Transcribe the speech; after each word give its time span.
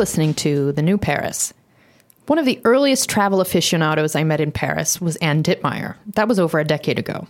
listening 0.00 0.32
to 0.32 0.72
The 0.72 0.80
New 0.80 0.96
Paris. 0.96 1.52
One 2.26 2.38
of 2.38 2.46
the 2.46 2.58
earliest 2.64 3.10
travel 3.10 3.42
aficionados 3.42 4.16
I 4.16 4.24
met 4.24 4.40
in 4.40 4.50
Paris 4.50 4.98
was 4.98 5.16
Anne 5.16 5.42
Ditmeyer. 5.42 5.96
That 6.14 6.26
was 6.26 6.38
over 6.38 6.58
a 6.58 6.64
decade 6.64 6.98
ago. 6.98 7.28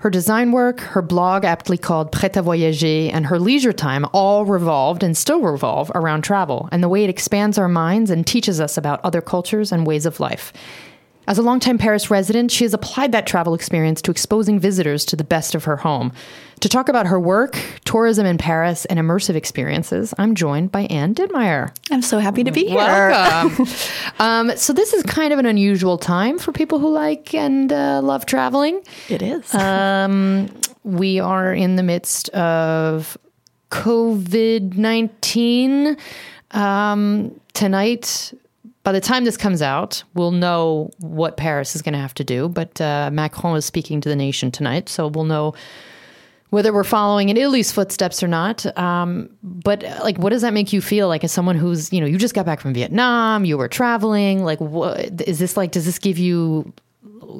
Her 0.00 0.10
design 0.10 0.52
work, 0.52 0.80
her 0.80 1.00
blog, 1.00 1.46
aptly 1.46 1.78
called 1.78 2.12
Prêt 2.12 2.32
à 2.32 2.42
Voyager, 2.42 3.10
and 3.10 3.24
her 3.24 3.38
leisure 3.38 3.72
time 3.72 4.04
all 4.12 4.44
revolved 4.44 5.02
and 5.02 5.16
still 5.16 5.40
revolve 5.40 5.90
around 5.94 6.20
travel 6.20 6.68
and 6.70 6.82
the 6.82 6.90
way 6.90 7.04
it 7.04 7.08
expands 7.08 7.56
our 7.56 7.68
minds 7.68 8.10
and 8.10 8.26
teaches 8.26 8.60
us 8.60 8.76
about 8.76 9.02
other 9.02 9.22
cultures 9.22 9.72
and 9.72 9.86
ways 9.86 10.04
of 10.04 10.20
life. 10.20 10.52
As 11.30 11.38
a 11.38 11.42
longtime 11.42 11.78
Paris 11.78 12.10
resident, 12.10 12.50
she 12.50 12.64
has 12.64 12.74
applied 12.74 13.12
that 13.12 13.24
travel 13.24 13.54
experience 13.54 14.02
to 14.02 14.10
exposing 14.10 14.58
visitors 14.58 15.04
to 15.04 15.14
the 15.14 15.22
best 15.22 15.54
of 15.54 15.62
her 15.62 15.76
home. 15.76 16.12
To 16.58 16.68
talk 16.68 16.88
about 16.88 17.06
her 17.06 17.20
work, 17.20 17.56
tourism 17.84 18.26
in 18.26 18.36
Paris, 18.36 18.84
and 18.86 18.98
immersive 18.98 19.36
experiences, 19.36 20.12
I'm 20.18 20.34
joined 20.34 20.72
by 20.72 20.86
Anne 20.86 21.14
Ditmeyer. 21.14 21.72
I'm 21.92 22.02
so 22.02 22.18
happy 22.18 22.42
to 22.42 22.50
be 22.50 22.66
here. 22.66 22.78
Welcome. 22.78 23.66
um, 24.18 24.56
so 24.56 24.72
this 24.72 24.92
is 24.92 25.04
kind 25.04 25.32
of 25.32 25.38
an 25.38 25.46
unusual 25.46 25.98
time 25.98 26.36
for 26.36 26.50
people 26.50 26.80
who 26.80 26.90
like 26.90 27.32
and 27.32 27.72
uh, 27.72 28.00
love 28.02 28.26
traveling. 28.26 28.82
It 29.08 29.22
is. 29.22 29.54
Um, 29.54 30.48
we 30.82 31.20
are 31.20 31.54
in 31.54 31.76
the 31.76 31.84
midst 31.84 32.28
of 32.30 33.16
COVID 33.70 34.76
nineteen. 34.76 35.96
Um, 36.50 37.40
tonight, 37.52 38.32
by 38.90 38.94
the 38.94 39.00
time 39.00 39.22
this 39.22 39.36
comes 39.36 39.62
out, 39.62 40.02
we'll 40.14 40.32
know 40.32 40.90
what 40.98 41.36
Paris 41.36 41.76
is 41.76 41.82
going 41.82 41.92
to 41.92 42.00
have 42.00 42.12
to 42.12 42.24
do. 42.24 42.48
But 42.48 42.80
uh, 42.80 43.08
Macron 43.12 43.56
is 43.56 43.64
speaking 43.64 44.00
to 44.00 44.08
the 44.08 44.16
nation 44.16 44.50
tonight, 44.50 44.88
so 44.88 45.06
we'll 45.06 45.26
know 45.26 45.54
whether 46.48 46.72
we're 46.72 46.82
following 46.82 47.28
in 47.28 47.36
Italy's 47.36 47.70
footsteps 47.70 48.20
or 48.20 48.26
not. 48.26 48.66
Um, 48.76 49.30
but 49.44 49.84
like, 50.02 50.18
what 50.18 50.30
does 50.30 50.42
that 50.42 50.52
make 50.52 50.72
you 50.72 50.80
feel 50.80 51.06
like 51.06 51.22
as 51.22 51.30
someone 51.30 51.54
who's, 51.54 51.92
you 51.92 52.00
know, 52.00 52.06
you 52.08 52.18
just 52.18 52.34
got 52.34 52.44
back 52.44 52.58
from 52.58 52.74
Vietnam, 52.74 53.44
you 53.44 53.56
were 53.56 53.68
traveling. 53.68 54.42
Like, 54.42 54.60
what 54.60 55.20
is 55.20 55.38
this 55.38 55.56
like? 55.56 55.70
Does 55.70 55.86
this 55.86 56.00
give 56.00 56.18
you 56.18 56.72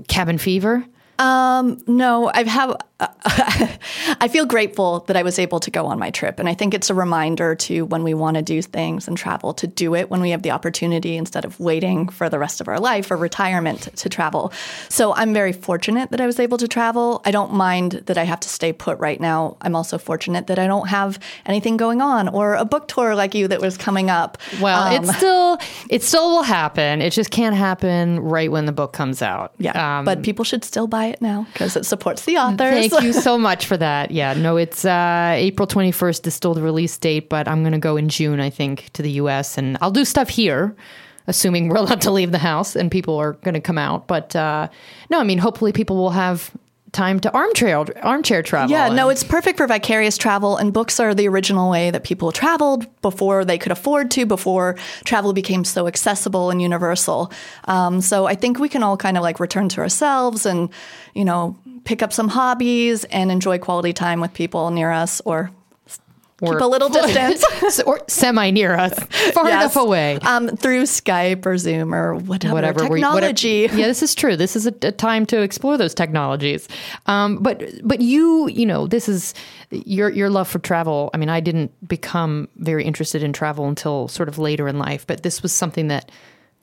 cabin 0.06 0.39
fever? 0.39 0.87
Um, 1.21 1.83
no, 1.87 2.31
I 2.33 2.45
have. 2.45 2.77
Uh, 2.99 3.09
I 4.21 4.29
feel 4.29 4.47
grateful 4.47 5.01
that 5.01 5.17
I 5.17 5.23
was 5.23 5.39
able 5.39 5.61
to 5.61 5.71
go 5.71 5.87
on 5.87 5.99
my 5.99 6.11
trip, 6.11 6.39
and 6.39 6.49
I 6.49 6.55
think 6.55 6.73
it's 6.73 6.89
a 6.89 6.95
reminder 6.95 7.55
to 7.55 7.85
when 7.85 8.03
we 8.03 8.15
want 8.15 8.37
to 8.37 8.43
do 8.43 8.62
things 8.62 9.07
and 9.07 9.17
travel 9.17 9.53
to 9.55 9.67
do 9.67 9.95
it 9.95 10.11
when 10.11 10.23
we 10.23 10.31
have 10.31 10.43
the 10.43 10.51
opportunity 10.51 11.17
instead 11.17 11.45
of 11.45 11.61
waiting 11.61 12.09
for 12.09 12.31
the 12.31 12.39
rest 12.39 12.61
of 12.61 12.69
our 12.69 12.81
life 12.81 13.11
or 13.11 13.17
retirement 13.17 13.95
to 13.97 14.09
travel. 14.09 14.53
So 14.89 15.15
I'm 15.15 15.35
very 15.35 15.53
fortunate 15.53 16.11
that 16.11 16.21
I 16.23 16.27
was 16.27 16.41
able 16.41 16.57
to 16.59 16.67
travel. 16.67 17.21
I 17.27 17.31
don't 17.31 17.53
mind 17.53 18.03
that 18.07 18.17
I 18.17 18.25
have 18.25 18.41
to 18.41 18.49
stay 18.49 18.73
put 18.73 18.99
right 18.99 19.21
now. 19.21 19.59
I'm 19.61 19.77
also 19.77 19.99
fortunate 19.99 20.47
that 20.47 20.59
I 20.59 20.67
don't 20.67 20.89
have 20.89 21.19
anything 21.45 21.77
going 21.77 22.01
on 22.01 22.29
or 22.29 22.55
a 22.55 22.65
book 22.65 22.89
tour 22.89 23.15
like 23.15 23.34
you 23.34 23.47
that 23.49 23.61
was 23.61 23.77
coming 23.77 24.09
up. 24.09 24.39
Well, 24.61 24.83
um, 24.83 25.05
it 25.05 25.07
still 25.09 25.59
it 25.91 26.03
still 26.03 26.31
will 26.31 26.43
happen. 26.45 27.03
It 27.03 27.11
just 27.11 27.31
can't 27.31 27.57
happen 27.57 28.21
right 28.21 28.51
when 28.51 28.65
the 28.65 28.73
book 28.73 28.95
comes 28.95 29.21
out. 29.21 29.53
Yeah, 29.59 29.99
um, 29.99 30.07
but 30.07 30.23
people 30.23 30.45
should 30.45 30.65
still 30.65 30.87
buy 30.87 31.09
it 31.11 31.20
now 31.20 31.47
because 31.53 31.77
it 31.77 31.84
supports 31.84 32.25
the 32.25 32.39
authors. 32.39 32.89
Thank 32.89 33.03
you 33.03 33.12
so 33.28 33.36
much 33.36 33.66
for 33.66 33.77
that. 33.77 34.11
Yeah, 34.11 34.34
no, 34.34 34.56
it's 34.56 34.84
uh, 34.84 35.34
April 35.36 35.69
21st 35.69 36.27
is 36.27 36.34
still 36.34 36.55
the 36.55 36.62
release 36.62 36.97
date, 36.97 37.28
but 37.28 37.47
I'm 37.47 37.62
going 37.62 37.72
to 37.72 37.78
go 37.78 37.97
in 37.97 38.08
June, 38.08 38.41
I 38.41 38.50
think, 38.50 38.91
to 38.94 39.03
the 39.03 39.11
US 39.12 39.58
and 39.58 39.77
I'll 39.81 39.91
do 39.91 40.05
stuff 40.05 40.28
here, 40.28 40.75
assuming 41.27 41.69
we're 41.69 41.77
allowed 41.77 42.00
to 42.03 42.11
leave 42.11 42.33
the 42.33 42.38
house 42.38 42.77
and 42.77 42.91
people 42.91 43.16
are 43.16 43.34
going 43.34 43.55
to 43.55 43.61
come 43.61 43.78
out. 43.78 44.06
But 44.06 44.34
uh, 44.34 44.69
no, 45.11 45.20
I 45.20 45.25
mean, 45.25 45.38
hopefully 45.38 45.72
people 45.72 45.97
will 45.97 46.11
have 46.11 46.50
time 46.93 47.21
to 47.21 47.33
armchair 47.33 47.85
armchair 48.05 48.43
travel. 48.43 48.71
Yeah, 48.71 48.89
no, 48.89 49.09
it's 49.09 49.23
perfect 49.25 49.57
for 49.57 49.67
vicarious 49.67 50.19
travel, 50.19 50.57
and 50.57 50.73
books 50.73 50.99
are 50.99 51.15
the 51.15 51.29
original 51.29 51.71
way 51.71 51.91
that 51.91 52.05
people 52.05 52.33
traveled 52.33 52.87
before 53.03 53.45
they 53.45 53.59
could 53.59 53.73
afford 53.73 54.11
to, 54.12 54.27
before 54.27 54.77
travel 55.05 55.33
became 55.33 55.65
so 55.65 55.87
accessible 55.87 56.50
and 56.50 56.61
universal. 56.61 57.33
Um, 57.65 58.00
so 58.00 58.27
I 58.27 58.34
think 58.34 58.59
we 58.59 58.69
can 58.69 58.83
all 58.83 58.97
kind 58.97 59.17
of 59.17 59.23
like 59.23 59.41
return 59.41 59.69
to 59.71 59.81
ourselves 59.81 60.47
and, 60.47 60.71
you 61.15 61.25
know, 61.25 61.56
pick 61.84 62.03
up 62.03 62.12
some 62.12 62.29
hobbies 62.29 63.05
and 63.05 63.31
enjoy 63.31 63.59
quality 63.59 63.93
time 63.93 64.21
with 64.21 64.34
people 64.34 64.71
near 64.71 64.91
us 64.91 65.21
or 65.25 65.50
or 66.41 66.55
keep 66.55 66.61
a 66.61 66.67
little 66.67 66.89
distance 66.89 67.81
or 67.87 68.01
semi 68.09 68.51
near 68.51 68.75
us, 68.75 68.99
far 69.33 69.49
yes. 69.49 69.62
enough 69.62 69.77
away, 69.77 70.19
um, 70.23 70.49
through 70.56 70.84
Skype 70.84 71.45
or 71.47 71.59
Zoom 71.59 71.95
or 71.95 72.15
whatever, 72.15 72.55
whatever 72.55 72.81
technology. 72.81 73.62
Whatever, 73.62 73.78
yeah, 73.81 73.87
this 73.87 74.03
is 74.03 74.15
true. 74.15 74.37
This 74.37 74.56
is 74.56 74.67
a, 74.67 74.75
a 74.83 74.93
time 74.93 75.27
to 75.27 75.43
explore 75.43 75.77
those 75.77 75.95
technologies. 75.95 76.69
Um, 77.06 77.39
but 77.39 77.62
but 77.83 78.00
you 78.00 78.49
you 78.49 78.67
know 78.67 78.87
this 78.87 79.09
is 79.09 79.34
your 79.71 80.11
your 80.11 80.31
love 80.31 80.49
for 80.49 80.59
travel. 80.59 81.11
I 81.15 81.17
mean, 81.17 81.29
I 81.29 81.41
didn't 81.41 81.73
become 81.87 82.49
very 82.56 82.84
interested 82.84 83.23
in 83.23 83.33
travel 83.33 83.69
until 83.69 84.09
sort 84.09 84.29
of 84.29 84.39
later 84.39 84.69
in 84.69 84.79
life, 84.79 85.06
but 85.06 85.23
this 85.23 85.43
was 85.43 85.53
something 85.53 85.89
that 85.89 86.11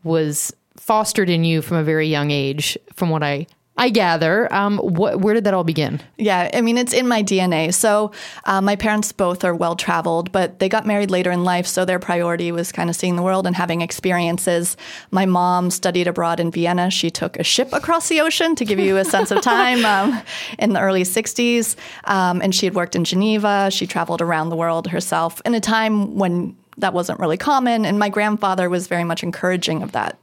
was 0.04 0.54
fostered 0.78 1.30
in 1.30 1.44
you 1.44 1.62
from 1.62 1.78
a 1.78 1.84
very 1.84 2.08
young 2.08 2.32
age, 2.32 2.78
from 2.94 3.10
what 3.10 3.24
I 3.24 3.48
I 3.78 3.90
gather. 3.90 4.52
Um, 4.54 4.78
wh- 4.80 5.22
where 5.22 5.34
did 5.34 5.44
that 5.44 5.54
all 5.54 5.64
begin? 5.64 6.02
Yeah, 6.18 6.50
I 6.54 6.62
mean, 6.62 6.78
it's 6.78 6.94
in 6.94 7.08
my 7.08 7.22
DNA. 7.22 7.74
So, 7.74 8.12
uh, 8.46 8.62
my 8.62 8.76
parents 8.76 9.12
both 9.12 9.44
are 9.44 9.54
well 9.54 9.76
traveled, 9.76 10.32
but 10.32 10.60
they 10.60 10.68
got 10.68 10.86
married 10.86 11.12
later 11.12 11.32
in 11.32 11.44
life. 11.44 11.68
So, 11.68 11.86
their 11.86 12.00
priority 12.00 12.52
was 12.52 12.72
kind 12.72 12.90
of 12.90 12.96
seeing 12.96 13.16
the 13.16 13.22
world 13.22 13.46
and 13.46 13.56
having 13.56 13.82
experiences. 13.82 14.78
My 15.12 15.26
mom 15.26 15.70
studied 15.70 16.08
abroad 16.08 16.40
in 16.40 16.52
Vienna. 16.52 16.90
She 16.90 17.10
took 17.10 17.38
a 17.38 17.44
ship 17.44 17.72
across 17.72 18.10
the 18.10 18.22
ocean 18.22 18.56
to 18.56 18.66
give 18.66 18.80
you 18.80 18.98
a 18.98 19.06
sense 19.06 19.32
of 19.32 19.42
time 19.42 19.86
um, 20.14 20.22
in 20.58 20.74
the 20.74 20.80
early 20.80 21.04
60s. 21.04 21.76
Um, 22.06 22.42
and 22.42 22.54
she 22.56 22.66
had 22.66 22.74
worked 22.74 22.96
in 22.96 23.04
Geneva. 23.04 23.70
She 23.72 23.86
traveled 23.86 24.22
around 24.22 24.50
the 24.50 24.56
world 24.56 24.88
herself 24.88 25.42
in 25.46 25.54
a 25.54 25.60
time 25.60 26.16
when 26.16 26.56
that 26.78 26.94
wasn't 26.94 27.20
really 27.20 27.38
common. 27.38 27.86
And 27.86 27.98
my 27.98 28.10
grandfather 28.10 28.70
was 28.70 28.88
very 28.88 29.04
much 29.04 29.24
encouraging 29.24 29.84
of 29.84 29.92
that. 29.94 30.18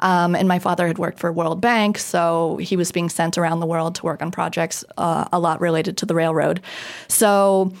Um, 0.00 0.34
and 0.34 0.48
my 0.48 0.58
father 0.58 0.86
had 0.86 0.98
worked 0.98 1.18
for 1.18 1.32
World 1.32 1.60
Bank, 1.60 1.98
so 1.98 2.56
he 2.56 2.76
was 2.76 2.92
being 2.92 3.08
sent 3.08 3.38
around 3.38 3.60
the 3.60 3.66
world 3.66 3.94
to 3.96 4.04
work 4.04 4.22
on 4.22 4.30
projects, 4.30 4.84
uh, 4.98 5.26
a 5.32 5.38
lot 5.38 5.60
related 5.60 5.96
to 5.98 6.06
the 6.06 6.14
railroad. 6.14 6.60
So 7.08 7.72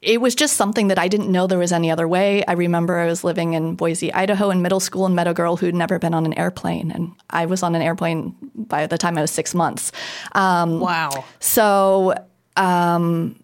it 0.00 0.20
was 0.20 0.34
just 0.34 0.56
something 0.56 0.88
that 0.88 0.98
I 0.98 1.08
didn't 1.08 1.30
know 1.30 1.46
there 1.46 1.58
was 1.58 1.72
any 1.72 1.90
other 1.90 2.06
way. 2.06 2.44
I 2.46 2.52
remember 2.52 2.98
I 2.98 3.06
was 3.06 3.24
living 3.24 3.54
in 3.54 3.74
Boise, 3.74 4.12
Idaho 4.12 4.50
in 4.50 4.62
middle 4.62 4.78
school 4.78 5.06
and 5.06 5.16
met 5.16 5.26
a 5.26 5.34
girl 5.34 5.56
who'd 5.56 5.74
never 5.74 5.98
been 5.98 6.14
on 6.14 6.24
an 6.24 6.38
airplane. 6.38 6.92
And 6.92 7.12
I 7.30 7.46
was 7.46 7.64
on 7.64 7.74
an 7.74 7.82
airplane 7.82 8.36
by 8.54 8.86
the 8.86 8.96
time 8.96 9.18
I 9.18 9.22
was 9.22 9.32
six 9.32 9.54
months. 9.54 9.90
Um, 10.32 10.78
wow. 10.78 11.24
So, 11.40 12.14
um, 12.56 13.42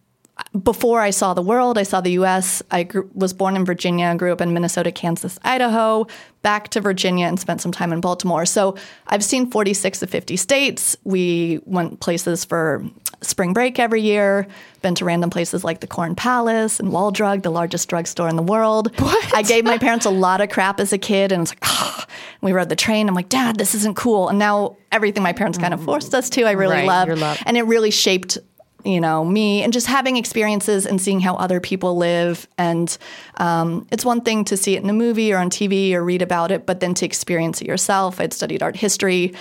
before 0.62 1.00
I 1.00 1.10
saw 1.10 1.34
the 1.34 1.42
world, 1.42 1.78
I 1.78 1.82
saw 1.82 2.00
the 2.00 2.12
US. 2.12 2.62
I 2.70 2.84
grew, 2.84 3.08
was 3.14 3.32
born 3.32 3.56
in 3.56 3.64
Virginia, 3.64 4.14
grew 4.16 4.32
up 4.32 4.40
in 4.40 4.52
Minnesota, 4.52 4.90
Kansas, 4.90 5.38
Idaho, 5.42 6.06
back 6.42 6.68
to 6.70 6.80
Virginia, 6.80 7.26
and 7.26 7.38
spent 7.38 7.60
some 7.60 7.72
time 7.72 7.92
in 7.92 8.00
Baltimore. 8.00 8.46
So 8.46 8.76
I've 9.06 9.24
seen 9.24 9.50
46 9.50 10.02
of 10.02 10.10
50 10.10 10.36
states. 10.36 10.96
We 11.04 11.60
went 11.64 12.00
places 12.00 12.44
for 12.44 12.84
spring 13.20 13.52
break 13.52 13.78
every 13.78 14.02
year, 14.02 14.46
been 14.82 14.94
to 14.96 15.04
random 15.04 15.30
places 15.30 15.64
like 15.64 15.80
the 15.80 15.86
Corn 15.86 16.14
Palace 16.14 16.78
and 16.78 16.92
Wall 16.92 17.10
Drug, 17.10 17.42
the 17.42 17.50
largest 17.50 17.88
drugstore 17.88 18.28
in 18.28 18.36
the 18.36 18.42
world. 18.42 18.96
What? 19.00 19.34
I 19.34 19.42
gave 19.42 19.64
my 19.64 19.78
parents 19.78 20.04
a 20.04 20.10
lot 20.10 20.40
of 20.40 20.50
crap 20.50 20.78
as 20.80 20.92
a 20.92 20.98
kid, 20.98 21.32
and 21.32 21.42
it's 21.42 21.52
like, 21.52 21.60
oh. 21.62 22.04
we 22.42 22.52
rode 22.52 22.68
the 22.68 22.76
train. 22.76 23.08
I'm 23.08 23.14
like, 23.14 23.28
Dad, 23.28 23.56
this 23.56 23.74
isn't 23.74 23.96
cool. 23.96 24.28
And 24.28 24.38
now 24.38 24.76
everything 24.92 25.22
my 25.22 25.32
parents 25.32 25.58
kind 25.58 25.74
of 25.74 25.80
mm. 25.80 25.84
forced 25.84 26.14
us 26.14 26.28
to, 26.30 26.42
I 26.42 26.52
really 26.52 26.76
right, 26.76 26.86
love. 26.86 27.18
love. 27.18 27.42
And 27.46 27.56
it 27.56 27.62
really 27.62 27.90
shaped 27.90 28.38
you 28.84 29.00
know 29.00 29.24
me 29.24 29.62
and 29.62 29.72
just 29.72 29.86
having 29.86 30.16
experiences 30.16 30.86
and 30.86 31.00
seeing 31.00 31.20
how 31.20 31.34
other 31.36 31.60
people 31.60 31.96
live. 31.96 32.46
And 32.58 32.96
um, 33.36 33.86
it's 33.90 34.04
one 34.04 34.20
thing 34.20 34.44
to 34.46 34.56
see 34.56 34.76
it 34.76 34.82
in 34.82 34.90
a 34.90 34.94
movie 34.94 35.32
or 35.32 35.38
on 35.38 35.50
tv 35.50 35.92
or 35.92 36.04
read 36.04 36.22
about 36.22 36.50
it 36.50 36.66
but 36.66 36.80
then 36.80 36.94
to 36.94 37.06
experience 37.06 37.60
it 37.60 37.66
yourself. 37.66 38.20
I'd 38.20 38.32
studied 38.32 38.62
art 38.62 38.76
history. 38.76 39.34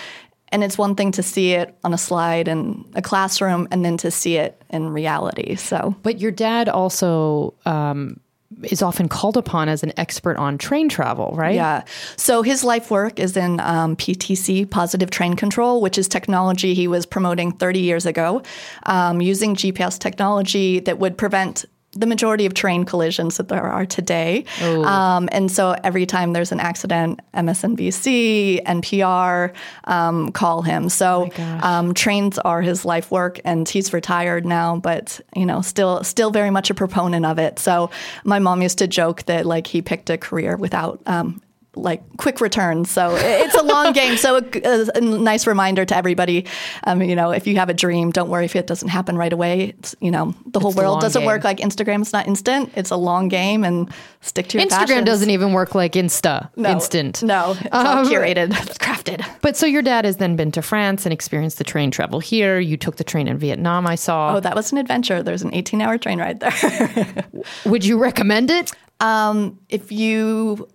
And 0.49 0.63
it's 0.63 0.77
one 0.77 0.93
thing 0.93 1.11
to 1.13 1.23
see 1.23 1.53
it 1.53 1.75
on 1.83 1.95
a 1.95 1.97
slide 1.97 2.47
in 2.47 2.85
a 2.93 3.01
classroom 3.01 3.67
and 3.71 3.83
then 3.83 3.97
to 3.97 4.11
see 4.11 4.37
it 4.37 4.61
in 4.69 4.89
reality. 4.89 5.55
So 5.55 5.95
but 6.03 6.19
your 6.19 6.31
dad 6.31 6.69
also 6.69 7.55
um, 7.65 8.19
is 8.65 8.81
often 8.81 9.07
called 9.07 9.37
upon 9.37 9.69
as 9.69 9.83
an 9.83 9.93
expert 9.97 10.37
on 10.37 10.57
train 10.57 10.89
travel, 10.89 11.33
right? 11.35 11.55
Yeah. 11.55 11.83
So 12.17 12.41
his 12.41 12.63
life 12.63 12.91
work 12.91 13.19
is 13.19 13.37
in 13.37 13.59
um, 13.59 13.95
PTC, 13.95 14.69
positive 14.69 15.09
train 15.09 15.35
control, 15.35 15.81
which 15.81 15.97
is 15.97 16.07
technology 16.07 16.73
he 16.73 16.87
was 16.87 17.05
promoting 17.05 17.51
30 17.51 17.79
years 17.79 18.05
ago, 18.05 18.41
um, 18.83 19.21
using 19.21 19.55
GPS 19.55 19.99
technology 19.99 20.79
that 20.81 20.99
would 20.99 21.17
prevent 21.17 21.65
the 21.95 22.05
majority 22.05 22.45
of 22.45 22.53
train 22.53 22.85
collisions 22.85 23.37
that 23.37 23.47
there 23.47 23.63
are 23.63 23.85
today. 23.85 24.45
Um, 24.61 25.29
and 25.31 25.51
so 25.51 25.75
every 25.83 26.05
time 26.05 26.33
there's 26.33 26.51
an 26.51 26.59
accident, 26.59 27.19
MSNBC, 27.33 28.63
NPR 28.63 29.53
um, 29.85 30.31
call 30.31 30.61
him. 30.61 30.89
So 30.89 31.29
oh 31.37 31.59
um, 31.61 31.93
trains 31.93 32.39
are 32.39 32.61
his 32.61 32.85
life 32.85 33.11
work, 33.11 33.39
and 33.45 33.67
he's 33.67 33.93
retired 33.93 34.45
now, 34.45 34.77
but 34.77 35.21
you 35.35 35.45
know, 35.45 35.61
still 35.61 36.03
still 36.03 36.31
very 36.31 36.49
much 36.49 36.69
a 36.69 36.73
proponent 36.73 37.25
of 37.25 37.39
it. 37.39 37.59
So 37.59 37.89
my 38.23 38.39
mom 38.39 38.61
used 38.61 38.79
to 38.79 38.87
joke 38.87 39.23
that 39.23 39.45
like 39.45 39.67
he 39.67 39.81
picked 39.81 40.09
a 40.09 40.17
career 40.17 40.57
without 40.57 41.01
um, 41.05 41.41
like 41.75 42.01
quick 42.17 42.39
returns. 42.39 42.91
So 42.91 43.15
it's 43.17 43.55
a 43.55 43.63
long 43.63 43.93
game. 44.01 44.17
So 44.17 44.37
a, 44.37 44.87
a, 44.95 45.01
nice 45.01 45.47
reminder 45.47 45.85
to 45.85 45.95
everybody, 45.97 46.45
um, 46.83 47.01
you 47.01 47.15
know, 47.15 47.31
if 47.31 47.47
you 47.47 47.55
have 47.55 47.69
a 47.69 47.73
dream, 47.73 48.11
don't 48.11 48.29
worry 48.29 48.45
if 48.45 48.55
it 48.55 48.67
doesn't 48.67 48.89
happen 48.89 49.17
right 49.17 49.33
away. 49.33 49.73
It's, 49.79 49.95
you 49.99 50.11
know, 50.11 50.35
the 50.45 50.59
whole 50.59 50.69
It's 50.71 50.77
world 50.77 51.01
doesn't 51.01 51.21
game. 51.21 51.25
work 51.27 51.43
like 51.43 51.57
Instagram. 51.57 52.01
It's 52.01 52.13
not 52.13 52.27
instant. 52.27 52.71
It's 52.75 52.91
a 52.91 52.95
long 52.95 53.27
game 53.27 53.63
and 53.63 53.91
stick 54.21 54.47
to 54.49 54.59
your 54.59 54.67
Instagram 54.67 54.87
passions. 54.87 55.05
doesn't 55.05 55.29
even 55.31 55.53
work 55.53 55.73
like 55.73 55.93
Insta, 55.93 56.49
No. 56.55 56.69
instant. 56.71 57.23
No, 57.23 57.55
it's 57.59 57.67
all 57.71 57.99
Um, 57.99 58.07
curated, 58.07 58.51
it's 58.67 58.77
crafted. 58.77 59.25
But 59.41 59.57
so 59.57 59.65
your 59.65 59.81
dad 59.81 60.05
has 60.05 60.17
then 60.17 60.35
been 60.35 60.51
to 60.51 60.61
France 60.61 61.05
and 61.05 61.13
experienced 61.13 61.57
the 61.57 61.63
train 61.63 61.89
travel 61.91 62.19
here. 62.19 62.59
You 62.59 62.77
took 62.77 62.97
the 62.97 63.03
train 63.03 63.27
in 63.27 63.37
Vietnam, 63.37 63.87
I 63.87 63.95
saw. 63.95 64.35
Oh, 64.35 64.39
that 64.39 64.55
was 64.55 64.71
an 64.71 64.77
adventure. 64.77 65.23
There's 65.23 65.41
an 65.41 65.53
18 65.53 65.81
hour 65.81 65.97
train 65.97 66.19
ride 66.19 66.39
there. 66.39 67.25
Would 67.65 67.83
you 67.83 67.97
recommend 67.97 68.51
it? 68.51 68.71
if 69.69 69.91
you 69.91 70.69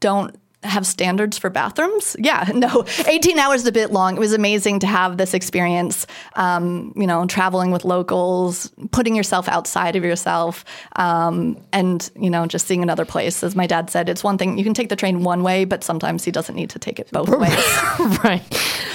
don't 0.00 0.36
have 0.62 0.86
standards 0.86 1.38
for 1.38 1.48
bathrooms, 1.48 2.14
yeah, 2.18 2.48
no, 2.54 2.84
18 3.06 3.38
hours 3.38 3.62
is 3.62 3.66
a 3.66 3.72
bit 3.72 3.92
long. 3.92 4.16
It 4.16 4.20
was 4.20 4.32
amazing 4.34 4.80
to 4.80 4.86
have 4.86 5.16
this 5.16 5.32
experience, 5.32 6.06
um, 6.36 6.92
you 6.96 7.06
know, 7.06 7.26
traveling 7.26 7.70
with 7.70 7.84
locals, 7.84 8.70
putting 8.90 9.16
yourself 9.16 9.48
outside 9.48 9.96
of 9.96 10.04
yourself, 10.04 10.64
um, 10.96 11.56
and, 11.72 12.10
you 12.14 12.28
know, 12.28 12.46
just 12.46 12.66
seeing 12.66 12.82
another 12.82 13.06
place. 13.06 13.42
As 13.42 13.56
my 13.56 13.66
dad 13.66 13.88
said, 13.88 14.08
it's 14.10 14.22
one 14.22 14.36
thing, 14.36 14.58
you 14.58 14.64
can 14.64 14.74
take 14.74 14.90
the 14.90 14.96
train 14.96 15.22
one 15.24 15.42
way, 15.42 15.64
but 15.64 15.82
sometimes 15.82 16.24
he 16.24 16.30
doesn't 16.30 16.54
need 16.54 16.70
to 16.70 16.78
take 16.78 16.98
it 16.98 17.10
both 17.10 17.28
ways. 17.38 18.18
right. 18.22 18.42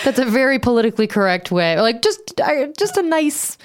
That's 0.03 0.19
a 0.19 0.25
very 0.25 0.59
politically 0.59 1.07
correct 1.07 1.51
way. 1.51 1.79
Like 1.81 2.03
just 2.03 2.39
I- 2.41 2.71
just 2.77 2.95
a 2.97 3.01
nice 3.01 3.57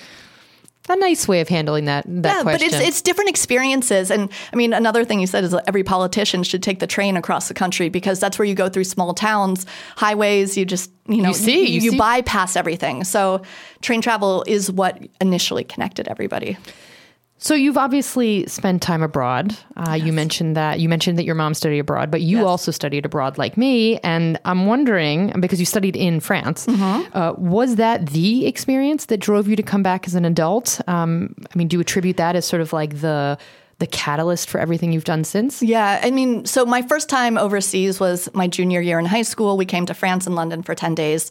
a 0.88 0.96
nice 0.96 1.28
way 1.28 1.40
of 1.40 1.48
handling 1.48 1.84
that 1.84 2.04
that 2.06 2.36
yeah, 2.36 2.42
question. 2.42 2.68
but 2.70 2.80
it's 2.80 2.88
it's 2.88 3.02
different 3.02 3.30
experiences, 3.30 4.10
and 4.10 4.30
I 4.52 4.56
mean 4.56 4.72
another 4.72 5.04
thing 5.04 5.20
you 5.20 5.26
said 5.26 5.44
is 5.44 5.52
that 5.52 5.64
every 5.66 5.84
politician 5.84 6.42
should 6.42 6.62
take 6.62 6.80
the 6.80 6.86
train 6.86 7.16
across 7.16 7.48
the 7.48 7.54
country 7.54 7.88
because 7.88 8.18
that's 8.18 8.38
where 8.38 8.46
you 8.46 8.54
go 8.54 8.68
through 8.68 8.84
small 8.84 9.14
towns, 9.14 9.66
highways. 9.96 10.56
You 10.56 10.64
just 10.64 10.90
you 11.06 11.22
know 11.22 11.28
You 11.28 11.34
see, 11.34 11.66
you 11.68 11.80
you, 11.80 11.90
see. 11.92 11.98
bypass 11.98 12.56
everything. 12.56 13.04
So 13.04 13.42
train 13.82 14.00
travel 14.00 14.42
is 14.46 14.70
what 14.70 14.98
initially 15.20 15.64
connected 15.64 16.08
everybody. 16.08 16.56
So 17.42 17.54
you've 17.54 17.78
obviously 17.78 18.46
spent 18.48 18.82
time 18.82 19.02
abroad. 19.02 19.56
Uh, 19.74 19.94
You 19.94 20.12
mentioned 20.12 20.56
that 20.56 20.78
you 20.78 20.90
mentioned 20.90 21.16
that 21.18 21.24
your 21.24 21.34
mom 21.34 21.54
studied 21.54 21.78
abroad, 21.78 22.10
but 22.10 22.20
you 22.20 22.38
Yes. 22.38 22.46
also 22.46 22.70
studied 22.70 23.06
abroad 23.06 23.38
like 23.38 23.56
me. 23.56 23.96
And 24.04 24.38
I'm 24.44 24.66
wondering 24.66 25.32
because 25.40 25.58
you 25.58 25.64
studied 25.64 25.96
in 25.96 26.20
France, 26.20 26.66
Mm-hmm. 26.66 27.16
uh, 27.16 27.32
was 27.38 27.76
that 27.76 28.10
the 28.10 28.46
experience 28.46 29.06
that 29.06 29.20
drove 29.20 29.48
you 29.48 29.56
to 29.56 29.62
come 29.62 29.82
back 29.82 30.06
as 30.06 30.14
an 30.14 30.26
adult? 30.26 30.82
Um, 30.86 31.34
I 31.52 31.56
mean, 31.58 31.66
do 31.68 31.76
you 31.76 31.80
attribute 31.80 32.18
that 32.18 32.36
as 32.36 32.44
sort 32.44 32.60
of 32.62 32.72
like 32.74 33.00
the 33.00 33.38
the 33.78 33.86
catalyst 33.86 34.50
for 34.50 34.60
everything 34.60 34.92
you've 34.92 35.04
done 35.04 35.24
since? 35.24 35.62
Yeah, 35.62 35.98
I 36.02 36.10
mean, 36.10 36.44
so 36.44 36.66
my 36.66 36.82
first 36.82 37.08
time 37.08 37.38
overseas 37.38 37.98
was 37.98 38.28
my 38.34 38.46
junior 38.46 38.82
year 38.82 38.98
in 38.98 39.06
high 39.06 39.22
school. 39.22 39.56
We 39.56 39.64
came 39.64 39.86
to 39.86 39.94
France 39.94 40.26
and 40.26 40.36
London 40.36 40.62
for 40.62 40.74
10 40.74 40.94
days. 40.94 41.30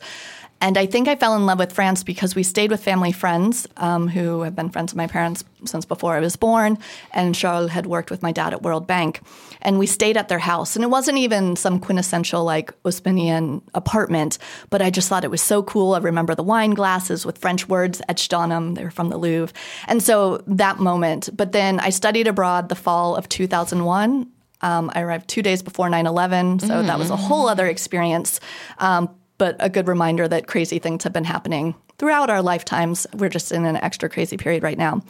And 0.62 0.78
I 0.78 0.86
think 0.86 1.08
I 1.08 1.16
fell 1.16 1.36
in 1.36 1.46
love 1.46 1.60
with 1.60 1.72
France 1.72 2.04
because 2.04 2.36
we 2.36 2.44
stayed 2.44 2.70
with 2.70 2.84
family 2.84 3.12
friends 3.12 3.68
um, 3.78 4.08
who 4.10 4.42
have 4.42 4.56
been 4.56 4.70
friends 4.70 4.92
with 4.92 4.98
my 4.98 5.08
parents 5.08 5.44
since 5.66 5.86
before 5.86 6.16
I 6.16 6.20
was 6.20 6.36
born. 6.36 6.78
And 7.12 7.34
Charles 7.34 7.72
had 7.72 7.86
worked 7.86 8.12
with 8.12 8.22
my 8.22 8.32
dad 8.32 8.54
at 8.54 8.62
World 8.62 8.86
Bank. 8.86 9.22
And 9.62 9.80
we 9.80 9.86
stayed 9.86 10.18
at 10.18 10.28
their 10.28 10.40
house. 10.40 10.76
And 10.76 10.84
it 10.84 10.90
wasn't 10.90 11.18
even 11.18 11.56
some 11.56 11.80
quintessential 11.80 12.44
like 12.44 12.72
Haussmannian 12.84 13.62
apartment, 13.74 14.38
but 14.70 14.82
I 14.82 14.90
just 14.90 15.08
thought 15.08 15.24
it 15.24 15.32
was 15.32 15.42
so 15.42 15.64
cool. 15.64 15.94
I 15.94 16.00
remember 16.00 16.36
the 16.36 16.44
wine 16.44 16.72
glasses 16.72 17.26
with 17.26 17.38
French 17.38 17.68
words 17.70 18.02
etched 18.10 18.34
on 18.34 18.50
them. 18.50 18.76
They 18.76 18.84
were 18.84 18.92
from 18.92 19.10
the 19.10 19.18
Louvre. 19.18 19.56
And 19.88 20.04
so 20.04 20.44
that 20.48 20.80
moment. 20.80 21.30
But 21.36 21.54
then 21.54 21.80
I 21.80 21.90
studied 21.90 22.28
abroad 22.28 22.70
the 22.70 22.76
fall 22.76 23.16
of 23.16 23.30
2001. 23.30 24.30
Um, 24.62 24.92
I 24.94 25.02
arrived 25.02 25.30
two 25.30 25.42
days 25.42 25.62
before 25.62 25.90
9 25.90 26.06
11, 26.06 26.60
so 26.60 26.84
that 26.84 27.00
was 27.00 27.10
a 27.10 27.16
whole 27.16 27.48
other 27.48 27.66
experience. 27.66 28.42
Um, 28.78 29.10
but 29.40 29.56
a 29.60 29.70
good 29.70 29.88
reminder 29.88 30.28
that 30.28 30.46
crazy 30.46 30.78
things 30.78 31.04
have 31.04 31.14
been 31.14 31.24
happening 31.24 31.74
throughout 32.00 32.30
our 32.30 32.42
lifetimes. 32.42 33.06
We're 33.14 33.30
just 33.30 33.52
in 33.52 33.66
an 33.66 33.76
extra 33.76 34.10
crazy 34.10 34.38
period 34.38 34.64
right 34.64 34.78
now. 34.78 35.02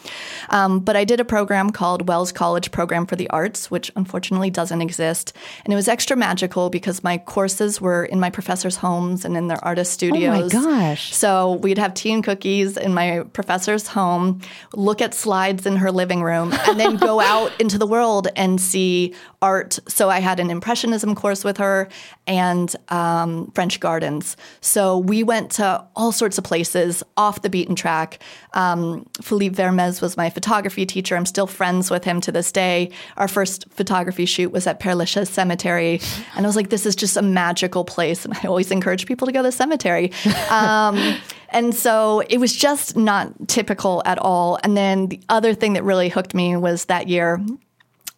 Um, 0.49 0.79
but 0.79 0.95
I 0.95 1.05
did 1.05 1.19
a 1.19 1.25
program 1.25 1.69
called 1.69 2.07
Wells 2.07 2.31
College 2.31 2.71
Program 2.71 3.05
for 3.05 3.15
the 3.15 3.29
Arts, 3.29 3.69
which 3.69 3.91
unfortunately 3.95 4.49
doesn't 4.49 4.81
exist. 4.81 5.33
And 5.63 5.71
it 5.71 5.75
was 5.75 5.87
extra 5.87 6.17
magical 6.17 6.69
because 6.69 7.03
my 7.03 7.19
courses 7.19 7.79
were 7.79 8.03
in 8.05 8.19
my 8.19 8.31
professors' 8.31 8.75
homes 8.75 9.23
and 9.23 9.37
in 9.37 9.47
their 9.47 9.63
artist 9.63 9.93
studios. 9.93 10.53
Oh 10.53 10.61
my 10.61 10.65
gosh. 10.65 11.13
So 11.15 11.53
we'd 11.53 11.77
have 11.77 11.93
tea 11.93 12.11
and 12.11 12.23
cookies 12.23 12.75
in 12.75 12.93
my 12.93 13.23
professor's 13.33 13.87
home, 13.87 14.41
look 14.73 15.01
at 15.01 15.13
slides 15.13 15.67
in 15.67 15.75
her 15.77 15.91
living 15.91 16.23
room, 16.23 16.53
and 16.67 16.79
then 16.79 16.97
go 16.97 17.19
out 17.21 17.51
into 17.61 17.77
the 17.77 17.87
world 17.87 18.27
and 18.35 18.59
see 18.59 19.13
art. 19.41 19.79
So 19.87 20.09
I 20.09 20.19
had 20.19 20.39
an 20.39 20.49
impressionism 20.49 21.13
course 21.13 21.43
with 21.43 21.57
her 21.57 21.87
and 22.29 22.75
um, 22.89 23.49
French 23.55 23.79
gardens. 23.79 24.37
So 24.61 24.99
we 24.99 25.23
went 25.23 25.51
to 25.53 25.83
all 25.95 26.11
sorts 26.11 26.37
of 26.37 26.43
places 26.43 27.01
off 27.17 27.41
the 27.41 27.49
beaten 27.49 27.73
track. 27.73 28.19
Um, 28.53 29.07
Philippe 29.19 29.55
Vermez 29.55 29.99
was 29.99 30.15
my 30.15 30.29
photography 30.29 30.85
teacher. 30.85 31.15
I'm 31.15 31.25
still 31.25 31.47
friends 31.47 31.89
with 31.89 32.03
him 32.03 32.21
to 32.21 32.31
this 32.31 32.51
day. 32.51 32.91
Our 33.17 33.27
first 33.27 33.65
photography 33.71 34.27
shoot 34.27 34.51
was 34.51 34.67
at 34.67 34.79
Père 34.79 34.95
Lachaise 34.95 35.27
Cemetery. 35.27 35.99
And 36.35 36.45
I 36.45 36.47
was 36.47 36.55
like, 36.55 36.69
this 36.69 36.85
is 36.85 36.95
just 36.95 37.17
a 37.17 37.23
magical 37.23 37.83
place. 37.83 38.25
And 38.25 38.35
I 38.35 38.47
always 38.47 38.69
encourage 38.69 39.07
people 39.07 39.25
to 39.25 39.33
go 39.33 39.39
to 39.39 39.47
the 39.47 39.51
cemetery. 39.51 40.11
Um, 40.51 41.17
and 41.49 41.73
so 41.73 42.21
it 42.29 42.37
was 42.37 42.55
just 42.55 42.95
not 42.95 43.47
typical 43.47 44.03
at 44.05 44.19
all. 44.19 44.59
And 44.63 44.77
then 44.77 45.07
the 45.07 45.19
other 45.29 45.55
thing 45.55 45.73
that 45.73 45.83
really 45.83 46.09
hooked 46.09 46.35
me 46.35 46.55
was 46.57 46.85
that 46.85 47.07
year 47.07 47.43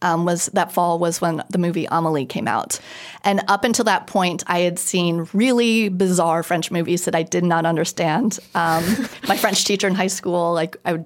um, 0.01 0.25
was 0.25 0.47
that 0.47 0.71
fall 0.71 0.99
was 0.99 1.21
when 1.21 1.43
the 1.49 1.57
movie 1.57 1.87
Amelie 1.89 2.25
came 2.25 2.47
out, 2.47 2.79
and 3.23 3.41
up 3.47 3.63
until 3.63 3.85
that 3.85 4.07
point, 4.07 4.43
I 4.47 4.59
had 4.59 4.79
seen 4.79 5.27
really 5.33 5.89
bizarre 5.89 6.43
French 6.43 6.71
movies 6.71 7.05
that 7.05 7.15
I 7.15 7.23
did 7.23 7.43
not 7.43 7.65
understand. 7.65 8.39
Um, 8.55 8.83
my 9.27 9.37
French 9.37 9.63
teacher 9.65 9.87
in 9.87 9.95
high 9.95 10.07
school, 10.07 10.53
like 10.53 10.77
I, 10.85 10.93
would, 10.93 11.05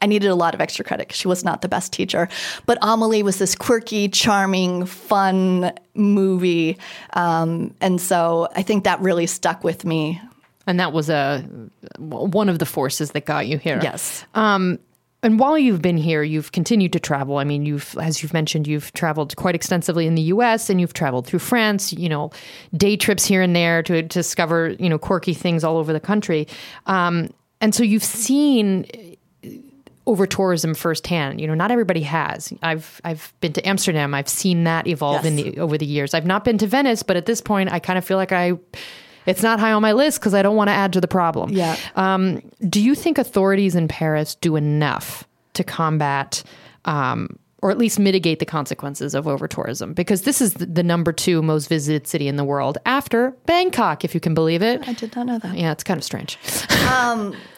I 0.00 0.06
needed 0.06 0.28
a 0.28 0.34
lot 0.34 0.54
of 0.54 0.60
extra 0.60 0.84
credit 0.84 1.12
she 1.12 1.28
was 1.28 1.44
not 1.44 1.62
the 1.62 1.68
best 1.68 1.92
teacher, 1.92 2.28
but 2.66 2.78
Amelie 2.82 3.22
was 3.22 3.38
this 3.38 3.54
quirky, 3.54 4.08
charming, 4.08 4.86
fun 4.86 5.72
movie, 5.94 6.78
um, 7.12 7.74
and 7.80 8.00
so 8.00 8.48
I 8.54 8.62
think 8.62 8.84
that 8.84 9.00
really 9.00 9.26
stuck 9.26 9.64
with 9.64 9.84
me. 9.84 10.20
And 10.66 10.78
that 10.78 10.92
was 10.92 11.10
a 11.10 11.44
one 11.98 12.48
of 12.48 12.58
the 12.58 12.66
forces 12.66 13.10
that 13.12 13.24
got 13.24 13.46
you 13.46 13.58
here. 13.58 13.80
Yes. 13.82 14.24
And 15.24 15.38
while 15.38 15.56
you've 15.56 15.80
been 15.80 15.96
here, 15.96 16.24
you've 16.24 16.50
continued 16.50 16.92
to 16.94 17.00
travel. 17.00 17.38
I 17.38 17.44
mean, 17.44 17.64
you've, 17.64 17.96
as 17.98 18.22
you've 18.22 18.32
mentioned, 18.32 18.66
you've 18.66 18.92
traveled 18.92 19.36
quite 19.36 19.54
extensively 19.54 20.06
in 20.06 20.16
the 20.16 20.22
U.S. 20.22 20.68
and 20.68 20.80
you've 20.80 20.94
traveled 20.94 21.26
through 21.26 21.38
France. 21.38 21.92
You 21.92 22.08
know, 22.08 22.32
day 22.76 22.96
trips 22.96 23.24
here 23.24 23.40
and 23.40 23.54
there 23.54 23.82
to, 23.84 24.02
discover 24.02 24.70
you 24.80 24.88
know 24.88 24.98
quirky 24.98 25.32
things 25.32 25.62
all 25.62 25.76
over 25.76 25.92
the 25.92 26.00
country. 26.00 26.48
Um, 26.86 27.32
and 27.60 27.72
so 27.72 27.84
you've 27.84 28.02
seen 28.02 28.84
over 30.06 30.26
tourism 30.26 30.74
firsthand. 30.74 31.40
You 31.40 31.46
know, 31.46 31.54
not 31.54 31.70
everybody 31.70 32.02
has. 32.02 32.52
I've 32.62 33.00
I've 33.04 33.32
been 33.40 33.52
to 33.52 33.66
Amsterdam. 33.66 34.14
I've 34.14 34.28
seen 34.28 34.64
that 34.64 34.88
evolve 34.88 35.24
in 35.24 35.36
the 35.36 35.58
over 35.58 35.78
the 35.78 35.86
years. 35.86 36.14
I've 36.14 36.26
not 36.26 36.44
been 36.44 36.58
to 36.58 36.66
Venice, 36.66 37.02
but 37.04 37.16
at 37.16 37.26
this 37.26 37.40
point, 37.40 37.72
I 37.72 37.78
kind 37.78 37.98
of 37.98 38.04
feel 38.04 38.16
like 38.16 38.32
I. 38.32 38.54
It's 39.26 39.42
not 39.42 39.60
high 39.60 39.72
on 39.72 39.82
my 39.82 39.92
list 39.92 40.20
because 40.20 40.34
I 40.34 40.42
don't 40.42 40.56
want 40.56 40.68
to 40.68 40.72
add 40.72 40.92
to 40.94 41.00
the 41.00 41.08
problem. 41.08 41.50
Yeah. 41.50 41.76
Um, 41.96 42.42
do 42.68 42.80
you 42.80 42.94
think 42.94 43.18
authorities 43.18 43.74
in 43.74 43.88
Paris 43.88 44.34
do 44.34 44.56
enough 44.56 45.26
to 45.54 45.64
combat 45.64 46.42
um, 46.84 47.38
or 47.62 47.70
at 47.70 47.78
least 47.78 47.98
mitigate 47.98 48.40
the 48.40 48.46
consequences 48.46 49.14
of 49.14 49.28
over 49.28 49.46
tourism? 49.46 49.94
Because 49.94 50.22
this 50.22 50.40
is 50.40 50.54
the, 50.54 50.66
the 50.66 50.82
number 50.82 51.12
two 51.12 51.42
most 51.42 51.68
visited 51.68 52.06
city 52.06 52.26
in 52.26 52.36
the 52.36 52.44
world 52.44 52.78
after 52.86 53.30
Bangkok, 53.46 54.04
if 54.04 54.14
you 54.14 54.20
can 54.20 54.34
believe 54.34 54.62
it. 54.62 54.86
I 54.88 54.92
did 54.94 55.14
not 55.14 55.26
know 55.26 55.38
that. 55.38 55.56
Yeah, 55.56 55.72
it's 55.72 55.84
kind 55.84 55.98
of 55.98 56.04
strange. 56.04 56.38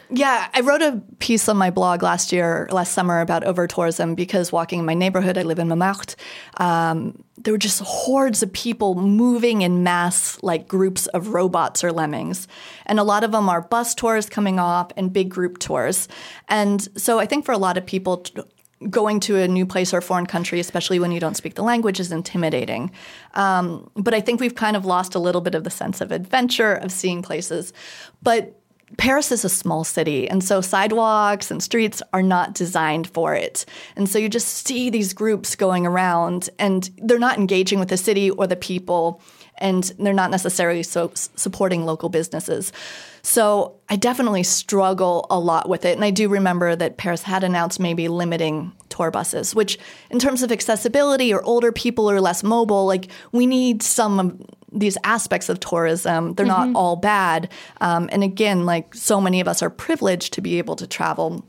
Yeah, 0.09 0.47
I 0.53 0.61
wrote 0.61 0.81
a 0.81 1.01
piece 1.19 1.49
on 1.49 1.57
my 1.57 1.71
blog 1.71 2.03
last 2.03 2.31
year, 2.31 2.67
last 2.71 2.91
summer, 2.91 3.21
about 3.21 3.43
over 3.43 3.65
tourism 3.65 4.13
because 4.13 4.51
walking 4.51 4.79
in 4.79 4.85
my 4.85 4.93
neighborhood, 4.93 5.37
I 5.37 5.41
live 5.43 5.57
in 5.57 5.67
Montmartre, 5.67 6.15
um, 6.57 7.23
there 7.37 7.53
were 7.53 7.59
just 7.59 7.81
hordes 7.81 8.43
of 8.43 8.51
people 8.53 8.95
moving 8.95 9.61
in 9.61 9.83
mass, 9.83 10.41
like 10.41 10.67
groups 10.67 11.07
of 11.07 11.29
robots 11.29 11.83
or 11.83 11.91
lemmings. 11.91 12.47
And 12.85 12.99
a 12.99 13.03
lot 13.03 13.23
of 13.23 13.31
them 13.31 13.49
are 13.49 13.61
bus 13.61 13.95
tours 13.95 14.29
coming 14.29 14.59
off 14.59 14.91
and 14.95 15.11
big 15.11 15.29
group 15.29 15.59
tours. 15.59 16.07
And 16.49 16.87
so 16.99 17.19
I 17.19 17.25
think 17.25 17.45
for 17.45 17.51
a 17.51 17.57
lot 17.57 17.77
of 17.77 17.85
people, 17.85 18.17
t- 18.17 18.41
going 18.89 19.19
to 19.21 19.37
a 19.37 19.47
new 19.47 19.65
place 19.65 19.93
or 19.93 20.01
foreign 20.01 20.25
country, 20.25 20.59
especially 20.59 20.99
when 20.99 21.11
you 21.11 21.19
don't 21.19 21.37
speak 21.37 21.55
the 21.55 21.63
language, 21.63 21.99
is 21.99 22.11
intimidating. 22.11 22.91
Um, 23.33 23.89
but 23.95 24.13
I 24.13 24.21
think 24.21 24.39
we've 24.39 24.55
kind 24.55 24.75
of 24.75 24.85
lost 24.85 25.15
a 25.15 25.19
little 25.19 25.41
bit 25.41 25.55
of 25.55 25.63
the 25.63 25.69
sense 25.69 26.01
of 26.01 26.11
adventure, 26.11 26.73
of 26.73 26.91
seeing 26.91 27.21
places. 27.21 27.73
But 28.21 28.59
Paris 28.97 29.31
is 29.31 29.43
a 29.43 29.49
small 29.49 29.83
city, 29.83 30.29
and 30.29 30.43
so 30.43 30.61
sidewalks 30.61 31.49
and 31.51 31.61
streets 31.61 32.01
are 32.13 32.21
not 32.21 32.53
designed 32.53 33.07
for 33.07 33.33
it. 33.33 33.65
And 33.95 34.07
so 34.07 34.19
you 34.19 34.29
just 34.29 34.67
see 34.67 34.89
these 34.89 35.13
groups 35.13 35.55
going 35.55 35.87
around, 35.87 36.49
and 36.59 36.89
they're 36.97 37.19
not 37.19 37.37
engaging 37.37 37.79
with 37.79 37.89
the 37.89 37.97
city 37.97 38.29
or 38.29 38.47
the 38.47 38.55
people. 38.55 39.21
and 39.57 39.93
they're 39.99 40.13
not 40.13 40.31
necessarily 40.31 40.83
so 40.83 41.11
supporting 41.13 41.85
local 41.85 42.09
businesses. 42.09 42.73
So 43.21 43.75
I 43.89 43.95
definitely 43.95 44.43
struggle 44.43 45.25
a 45.29 45.39
lot 45.39 45.69
with 45.69 45.85
it. 45.85 45.95
And 45.95 46.03
I 46.03 46.11
do 46.11 46.27
remember 46.29 46.75
that 46.75 46.97
Paris 46.97 47.23
had 47.23 47.43
announced 47.43 47.79
maybe 47.79 48.07
limiting 48.07 48.73
tour 48.89 49.11
buses, 49.11 49.55
which 49.55 49.79
in 50.09 50.19
terms 50.19 50.43
of 50.43 50.51
accessibility 50.51 51.33
or 51.33 51.41
older 51.43 51.71
people 51.71 52.09
or 52.09 52.21
less 52.21 52.43
mobile, 52.43 52.85
like 52.85 53.07
we 53.31 53.47
need 53.47 53.81
some 53.81 54.45
these 54.75 54.97
aspects 55.03 55.49
of 55.49 55.59
tourism. 55.59 56.33
They're 56.33 56.45
mm-hmm. 56.45 56.73
not 56.73 56.79
all 56.79 56.95
bad. 56.95 57.51
Um, 57.81 58.09
and 58.11 58.23
again, 58.23 58.65
like 58.65 58.93
so 58.93 59.19
many 59.21 59.39
of 59.39 59.47
us 59.47 59.63
are 59.63 59.69
privileged 59.69 60.33
to 60.33 60.41
be 60.41 60.57
able 60.57 60.75
to 60.75 60.85
travel 60.85 61.45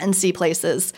and 0.00 0.16
see 0.16 0.32
places. 0.32 0.92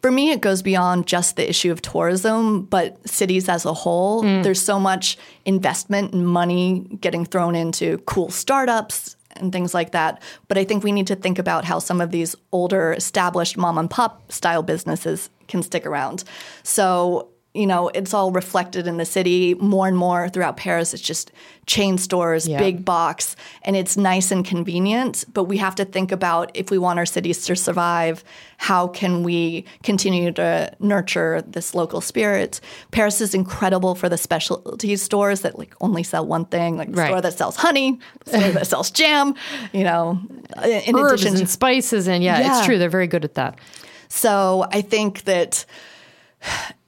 For 0.00 0.10
me, 0.10 0.30
it 0.30 0.40
goes 0.40 0.62
beyond 0.62 1.06
just 1.06 1.36
the 1.36 1.48
issue 1.48 1.72
of 1.72 1.82
tourism, 1.82 2.62
but 2.62 3.06
cities 3.08 3.48
as 3.48 3.64
a 3.64 3.74
whole. 3.74 4.22
Mm. 4.22 4.42
There's 4.42 4.62
so 4.62 4.78
much 4.78 5.18
investment 5.44 6.12
and 6.14 6.26
money 6.26 6.86
getting 7.00 7.24
thrown 7.24 7.54
into 7.54 7.98
cool 7.98 8.30
startups 8.30 9.16
and 9.36 9.52
things 9.52 9.74
like 9.74 9.90
that. 9.92 10.22
But 10.46 10.56
I 10.56 10.64
think 10.64 10.84
we 10.84 10.92
need 10.92 11.08
to 11.08 11.16
think 11.16 11.38
about 11.38 11.64
how 11.64 11.80
some 11.80 12.00
of 12.00 12.10
these 12.10 12.36
older, 12.52 12.92
established 12.92 13.56
mom 13.56 13.76
and 13.76 13.90
pop 13.90 14.30
style 14.30 14.62
businesses 14.62 15.30
can 15.48 15.62
stick 15.62 15.84
around. 15.84 16.24
So 16.62 17.28
you 17.54 17.66
know, 17.66 17.88
it's 17.88 18.12
all 18.12 18.30
reflected 18.30 18.86
in 18.86 18.98
the 18.98 19.04
city 19.04 19.54
more 19.54 19.88
and 19.88 19.96
more 19.96 20.28
throughout 20.28 20.56
Paris. 20.56 20.92
It's 20.92 21.02
just 21.02 21.32
chain 21.66 21.98
stores, 21.98 22.46
yeah. 22.46 22.58
big 22.58 22.84
box, 22.84 23.36
and 23.62 23.74
it's 23.74 23.96
nice 23.96 24.30
and 24.30 24.44
convenient. 24.44 25.24
But 25.32 25.44
we 25.44 25.56
have 25.56 25.74
to 25.76 25.84
think 25.84 26.12
about 26.12 26.50
if 26.54 26.70
we 26.70 26.78
want 26.78 26.98
our 26.98 27.06
cities 27.06 27.44
to 27.46 27.56
survive, 27.56 28.22
how 28.58 28.86
can 28.86 29.22
we 29.22 29.64
continue 29.82 30.30
to 30.32 30.72
nurture 30.78 31.42
this 31.46 31.74
local 31.74 32.00
spirit? 32.00 32.60
Paris 32.90 33.20
is 33.20 33.34
incredible 33.34 33.94
for 33.94 34.08
the 34.08 34.18
specialty 34.18 34.94
stores 34.96 35.40
that 35.40 35.58
like 35.58 35.74
only 35.80 36.02
sell 36.02 36.26
one 36.26 36.44
thing, 36.44 36.76
like 36.76 36.92
the 36.92 36.98
right. 36.98 37.08
store 37.08 37.20
that 37.22 37.32
sells 37.32 37.56
honey, 37.56 37.98
the 38.24 38.38
store 38.38 38.52
that 38.52 38.66
sells 38.66 38.90
jam, 38.90 39.34
you 39.72 39.84
know, 39.84 40.20
in 40.62 40.96
Herbs 40.96 41.22
addition 41.22 41.34
to 41.34 41.40
and 41.40 41.50
spices. 41.50 42.08
And 42.08 42.22
yeah, 42.22 42.40
yeah, 42.40 42.58
it's 42.58 42.66
true. 42.66 42.78
They're 42.78 42.90
very 42.90 43.06
good 43.06 43.24
at 43.24 43.34
that. 43.34 43.58
So 44.08 44.66
I 44.70 44.82
think 44.82 45.24
that 45.24 45.64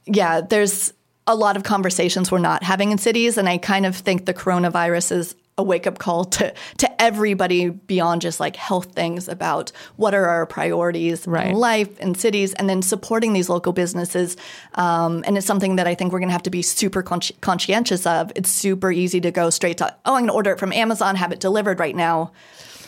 yeah, 0.06 0.40
there's 0.40 0.92
a 1.26 1.34
lot 1.34 1.56
of 1.56 1.62
conversations 1.62 2.30
we're 2.30 2.38
not 2.38 2.62
having 2.62 2.90
in 2.90 2.98
cities. 2.98 3.38
And 3.38 3.48
I 3.48 3.58
kind 3.58 3.86
of 3.86 3.96
think 3.96 4.26
the 4.26 4.34
coronavirus 4.34 5.12
is 5.12 5.34
a 5.58 5.62
wake 5.62 5.86
up 5.86 5.98
call 5.98 6.24
to, 6.24 6.52
to 6.78 7.02
everybody 7.02 7.68
beyond 7.68 8.22
just 8.22 8.40
like 8.40 8.56
health 8.56 8.92
things 8.92 9.28
about 9.28 9.70
what 9.96 10.14
are 10.14 10.26
our 10.26 10.46
priorities 10.46 11.26
right. 11.26 11.48
in 11.48 11.54
life 11.54 12.00
in 12.00 12.14
cities 12.14 12.54
and 12.54 12.68
then 12.68 12.82
supporting 12.82 13.34
these 13.34 13.48
local 13.48 13.72
businesses. 13.72 14.36
Um, 14.74 15.22
and 15.26 15.36
it's 15.36 15.46
something 15.46 15.76
that 15.76 15.86
I 15.86 15.94
think 15.94 16.12
we're 16.12 16.18
going 16.18 16.30
to 16.30 16.32
have 16.32 16.42
to 16.44 16.50
be 16.50 16.62
super 16.62 17.02
consci- 17.02 17.38
conscientious 17.42 18.06
of. 18.06 18.32
It's 18.34 18.50
super 18.50 18.90
easy 18.90 19.20
to 19.20 19.30
go 19.30 19.50
straight 19.50 19.78
to, 19.78 19.94
oh, 20.06 20.14
I'm 20.14 20.22
going 20.22 20.28
to 20.28 20.34
order 20.34 20.52
it 20.52 20.58
from 20.58 20.72
Amazon, 20.72 21.14
have 21.16 21.30
it 21.30 21.40
delivered 21.40 21.78
right 21.78 21.94
now 21.94 22.32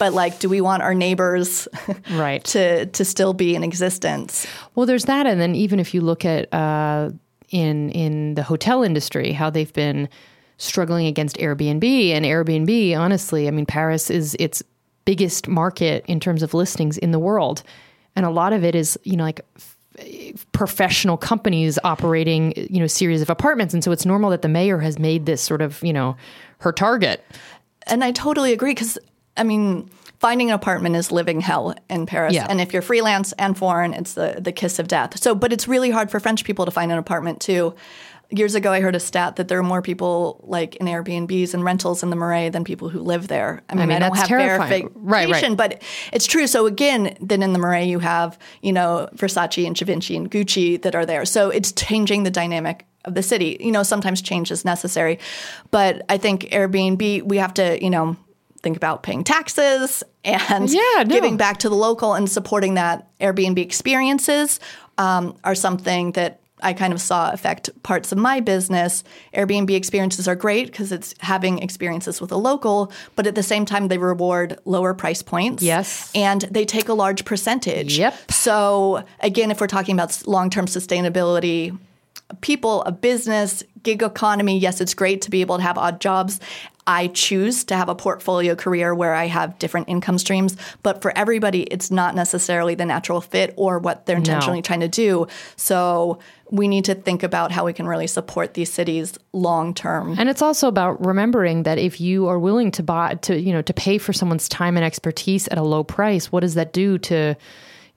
but 0.03 0.15
like 0.15 0.41
do 0.41 0.49
we 0.49 0.61
want 0.61 0.83
our 0.83 0.95
neighbors 0.95 1.69
right. 2.11 2.43
to 2.53 2.87
to 2.87 3.05
still 3.05 3.35
be 3.35 3.55
in 3.55 3.63
existence? 3.63 4.49
Well 4.75 4.85
there's 4.85 5.05
that 5.05 5.29
and 5.29 5.41
then 5.41 5.55
even 5.55 5.79
if 5.79 5.95
you 5.95 6.01
look 6.01 6.25
at 6.25 6.53
uh, 6.53 7.11
in 7.51 7.91
in 7.91 8.35
the 8.35 8.43
hotel 8.43 8.83
industry 8.83 9.31
how 9.31 9.49
they've 9.49 9.73
been 9.73 10.09
struggling 10.59 11.07
against 11.07 11.37
Airbnb 11.37 11.85
and 12.11 12.25
Airbnb 12.25 12.99
honestly 12.99 13.47
I 13.47 13.53
mean 13.53 13.65
Paris 13.65 14.11
is 14.11 14.35
its 14.41 14.61
biggest 15.05 15.47
market 15.47 16.05
in 16.09 16.19
terms 16.19 16.43
of 16.43 16.53
listings 16.53 16.99
in 16.99 17.13
the 17.13 17.21
world 17.21 17.63
and 18.17 18.27
a 18.27 18.31
lot 18.31 18.53
of 18.53 18.65
it 18.65 18.75
is 18.75 18.99
you 19.05 19.17
know 19.17 19.23
like 19.23 19.47
professional 20.51 21.17
companies 21.17 21.79
operating 21.85 22.55
you 22.57 22.81
know 22.81 22.89
series 22.89 23.23
of 23.23 23.31
apartments 23.31 23.73
and 23.73 23.85
so 23.85 23.93
it's 23.93 24.05
normal 24.05 24.31
that 24.31 24.43
the 24.43 24.49
mayor 24.49 24.79
has 24.81 24.99
made 24.99 25.27
this 25.27 25.41
sort 25.41 25.63
of 25.63 25.81
you 25.81 25.93
know 25.93 26.17
her 26.59 26.73
target. 26.73 27.25
And 27.87 28.05
I 28.05 28.13
totally 28.13 28.53
agree 28.53 28.73
because 28.73 28.99
I 29.37 29.45
mean, 29.45 29.91
finding 30.23 30.51
an 30.51 30.55
apartment 30.55 30.95
is 30.95 31.11
living 31.11 31.41
hell 31.41 31.75
in 31.91 32.07
Paris. 32.07 32.35
Yeah. 32.35 32.47
And 32.49 32.61
if 32.61 32.73
you're 32.73 32.81
freelance 32.81 33.33
and 33.33 33.59
foreign, 33.59 33.93
it's 33.93 34.15
the, 34.15 34.39
the 34.41 34.53
kiss 34.53 34.79
of 34.79 34.89
death. 34.89 35.19
So, 35.19 35.35
but 35.35 35.53
it's 35.53 35.67
really 35.67 35.91
hard 35.91 36.11
for 36.11 36.21
French 36.21 36.45
people 36.45 36.65
to 36.65 36.71
find 36.71 36.93
an 36.93 36.99
apartment 36.99 37.41
too. 37.41 37.75
Years 38.31 38.55
ago, 38.55 38.73
I 38.73 38.81
heard 38.81 38.95
a 38.95 39.01
stat 39.01 39.37
that 39.37 39.49
there 39.49 39.59
are 39.59 39.65
more 39.65 39.83
people 39.83 40.41
like 40.45 40.77
in 40.77 40.87
Airbnbs 40.87 41.53
and 41.53 41.65
rentals 41.65 42.03
in 42.03 42.09
the 42.09 42.17
Marais 42.17 42.49
than 42.49 42.65
people 42.65 42.89
who 42.89 43.01
live 43.01 43.29
there. 43.29 43.63
I 43.69 43.75
mean, 43.75 43.83
I, 43.83 43.87
mean, 43.87 43.97
I 43.97 43.99
don't 43.99 44.17
have 44.17 44.29
terrifying. 44.29 44.89
verification, 44.95 45.03
right, 45.05 45.29
right. 45.29 45.57
but 45.57 45.83
it's 46.15 46.27
true. 46.27 46.47
So 46.47 46.65
again, 46.65 47.15
then 47.21 47.43
in 47.43 47.53
the 47.53 47.59
Marais, 47.59 47.85
you 47.85 47.99
have 47.99 48.39
you 48.63 48.73
know 48.73 49.11
Versace 49.17 49.67
and 49.67 49.77
Givenchy 49.77 50.17
and 50.17 50.31
Gucci 50.31 50.81
that 50.81 50.95
are 50.95 51.05
there. 51.05 51.27
So 51.27 51.51
it's 51.51 51.73
changing 51.73 52.23
the 52.23 52.31
dynamic 52.31 52.87
of 53.05 53.15
the 53.15 53.23
city. 53.23 53.59
You 53.61 53.71
know, 53.71 53.83
sometimes 53.83 54.23
change 54.23 54.51
is 54.51 54.65
necessary, 54.65 55.19
but 55.71 56.03
I 56.09 56.17
think 56.17 56.45
Airbnb 56.45 57.25
we 57.25 57.37
have 57.37 57.53
to 57.55 57.85
you 57.85 57.91
know 57.91 58.17
think 58.63 58.77
about 58.77 59.03
paying 59.03 59.25
taxes 59.25 60.03
and 60.25 60.71
yeah, 60.71 60.81
no. 60.99 61.05
giving 61.05 61.37
back 61.37 61.59
to 61.59 61.69
the 61.69 61.75
local 61.75 62.15
and 62.15 62.31
supporting 62.31 62.75
that 62.75 63.09
Airbnb 63.19 63.59
experiences 63.59 64.61
um, 64.99 65.37
are 65.45 65.55
something 65.55 66.13
that 66.13 66.43
I 66.63 66.73
kind 66.73 66.93
of 66.93 67.01
saw 67.01 67.33
affect 67.33 67.71
parts 67.83 68.13
of 68.13 68.19
my 68.19 68.41
business. 68.41 69.03
Airbnb 69.35 69.71
experiences 69.71 70.29
are 70.29 70.37
great 70.37 70.67
because 70.67 70.93
it's 70.93 71.15
having 71.19 71.59
experiences 71.59 72.21
with 72.21 72.31
a 72.33 72.37
local, 72.37 72.93
but 73.17 73.27
at 73.27 73.35
the 73.35 73.43
same 73.43 73.65
time, 73.65 73.89
they 73.89 73.99
reward 73.99 74.59
lower 74.65 74.95
price 74.95 75.23
points. 75.23 75.63
Yes. 75.63 76.11
And 76.15 76.43
they 76.43 76.65
take 76.65 76.89
a 76.89 76.95
large 76.95 77.25
percentage. 77.25 77.99
Yep. 77.99 78.31
So, 78.31 79.05
again, 79.21 79.51
if 79.51 79.61
we're 79.61 79.67
talking 79.67 79.95
about 79.95 80.23
long 80.27 80.51
term 80.51 80.67
sustainability, 80.67 81.77
people, 82.41 82.83
a 82.85 82.93
business, 82.93 83.63
gig 83.83 84.03
economy, 84.03 84.59
yes, 84.59 84.81
it's 84.81 84.95
great 84.95 85.23
to 85.23 85.31
be 85.31 85.41
able 85.41 85.57
to 85.57 85.63
have 85.63 85.77
odd 85.77 86.01
jobs 86.01 86.41
I 86.87 87.09
choose 87.09 87.63
to 87.65 87.77
have 87.77 87.89
a 87.89 87.95
portfolio 87.95 88.57
career 88.57 88.95
where 88.95 89.15
I 89.15 89.27
have 89.29 89.59
different 89.59 89.89
income 89.89 90.19
streams. 90.19 90.57
But 90.83 91.01
for 91.01 91.17
everybody, 91.17 91.63
it's 91.63 91.91
not 91.91 92.15
necessarily 92.15 92.75
the 92.75 92.85
natural 92.85 93.21
fit 93.21 93.55
or 93.57 93.79
what 93.79 94.07
they're 94.07 94.17
intentionally 94.17 94.59
no. 94.59 94.63
trying 94.63 94.81
to 94.81 94.89
do. 94.89 95.29
So 95.57 96.19
we 96.51 96.67
need 96.67 96.85
to 96.87 96.95
think 96.95 97.23
about 97.23 97.53
how 97.53 97.65
we 97.65 97.73
can 97.73 97.87
really 97.87 98.09
support 98.09 98.55
these 98.55 98.73
cities 98.73 99.17
long 99.33 99.75
term. 99.75 100.17
And 100.19 100.29
it's 100.29 100.43
also 100.43 100.67
about 100.67 101.05
remembering 101.05 101.63
that 101.63 101.79
if 101.79 102.01
you 102.01 102.27
are 102.27 102.39
willing 102.39 102.71
to 102.73 102.83
buy 102.83 103.15
to 103.23 103.41
you 103.41 103.53
know 103.53 103.63
to 103.63 103.73
pay 103.73 103.99
for 103.99 104.13
someone's 104.13 104.49
time 104.49 104.77
and 104.77 104.85
expertise 104.85 105.49
at 105.49 105.59
a 105.59 105.63
low 105.63 105.85
price, 105.85 106.33
what 106.33 106.41
does 106.41 106.55
that 106.55 106.73
do 106.73 106.99
to 106.99 107.37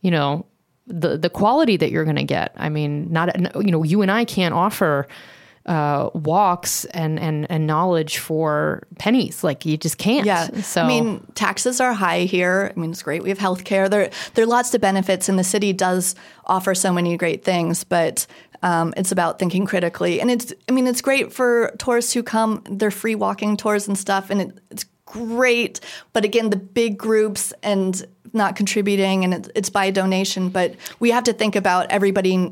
you 0.01 0.11
know 0.11 0.45
the 0.85 1.17
the 1.17 1.29
quality 1.29 1.75
that 1.77 1.91
you're 1.91 2.05
going 2.05 2.15
to 2.15 2.23
get? 2.23 2.53
I 2.55 2.69
mean, 2.69 3.11
not 3.11 3.35
you 3.55 3.71
know 3.71 3.83
you 3.83 4.01
and 4.01 4.11
I 4.11 4.25
can't 4.25 4.53
offer 4.53 5.07
uh, 5.65 6.09
walks 6.13 6.85
and, 6.85 7.19
and 7.19 7.49
and 7.49 7.65
knowledge 7.65 8.19
for 8.19 8.83
pennies. 8.99 9.43
Like 9.43 9.65
you 9.65 9.77
just 9.77 9.97
can't. 9.97 10.25
Yeah. 10.25 10.47
So 10.61 10.83
I 10.83 10.87
mean, 10.87 11.25
taxes 11.33 11.81
are 11.81 11.93
high 11.93 12.21
here. 12.21 12.71
I 12.75 12.79
mean, 12.79 12.91
it's 12.91 13.01
great. 13.01 13.23
We 13.23 13.29
have 13.29 13.39
healthcare. 13.39 13.89
There 13.89 14.09
there 14.35 14.43
are 14.43 14.47
lots 14.47 14.73
of 14.73 14.81
benefits, 14.81 15.27
and 15.27 15.39
the 15.39 15.43
city 15.43 15.73
does 15.73 16.15
offer 16.45 16.75
so 16.75 16.93
many 16.93 17.17
great 17.17 17.43
things. 17.43 17.83
But 17.83 18.27
um, 18.61 18.93
it's 18.95 19.11
about 19.11 19.39
thinking 19.39 19.65
critically, 19.65 20.21
and 20.21 20.29
it's. 20.29 20.53
I 20.69 20.71
mean, 20.71 20.87
it's 20.87 21.01
great 21.01 21.33
for 21.33 21.73
tourists 21.79 22.13
who 22.13 22.21
come. 22.21 22.63
They're 22.69 22.91
free 22.91 23.15
walking 23.15 23.57
tours 23.57 23.87
and 23.87 23.97
stuff, 23.97 24.29
and 24.29 24.41
it, 24.41 24.59
it's 24.69 24.85
great. 25.05 25.79
But 26.13 26.25
again, 26.25 26.51
the 26.51 26.57
big 26.57 26.97
groups 26.97 27.53
and 27.63 28.05
not 28.33 28.55
contributing, 28.55 29.23
and 29.23 29.33
it, 29.33 29.51
it's 29.55 29.69
by 29.69 29.89
donation. 29.89 30.49
But 30.49 30.75
we 30.99 31.09
have 31.11 31.23
to 31.23 31.33
think 31.33 31.55
about 31.55 31.89
everybody 31.89 32.51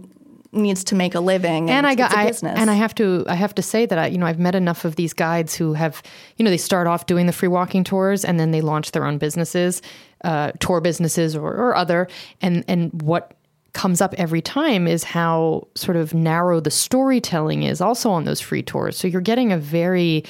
needs 0.53 0.83
to 0.85 0.95
make 0.95 1.15
a 1.15 1.19
living 1.19 1.69
and, 1.69 1.85
and 1.85 1.87
I 1.87 1.95
got 1.95 2.15
I, 2.15 2.31
and 2.43 2.69
I 2.69 2.75
have 2.75 2.93
to 2.95 3.25
I 3.27 3.35
have 3.35 3.55
to 3.55 3.61
say 3.61 3.85
that 3.85 3.97
I 3.97 4.07
you 4.07 4.17
know 4.17 4.25
I've 4.25 4.39
met 4.39 4.55
enough 4.55 4.85
of 4.85 4.95
these 4.95 5.13
guides 5.13 5.55
who 5.55 5.73
have 5.73 6.03
you 6.37 6.45
know 6.45 6.51
they 6.51 6.57
start 6.57 6.87
off 6.87 7.05
doing 7.05 7.25
the 7.25 7.33
free 7.33 7.47
walking 7.47 7.83
tours 7.83 8.23
and 8.23 8.39
then 8.39 8.51
they 8.51 8.61
launch 8.61 8.91
their 8.91 9.05
own 9.05 9.17
businesses 9.17 9.81
uh, 10.23 10.51
tour 10.59 10.81
businesses 10.81 11.35
or, 11.35 11.53
or 11.53 11.75
other. 11.75 12.07
And 12.41 12.63
and 12.67 13.01
what 13.01 13.35
comes 13.73 14.01
up 14.01 14.13
every 14.17 14.41
time 14.41 14.87
is 14.87 15.03
how 15.03 15.67
sort 15.75 15.97
of 15.97 16.13
narrow 16.13 16.59
the 16.59 16.71
storytelling 16.71 17.63
is 17.63 17.81
also 17.81 18.11
on 18.11 18.23
those 18.23 18.39
free 18.39 18.61
tours. 18.61 18.97
So 18.97 19.07
you're 19.07 19.21
getting 19.21 19.51
a 19.51 19.57
very 19.57 20.23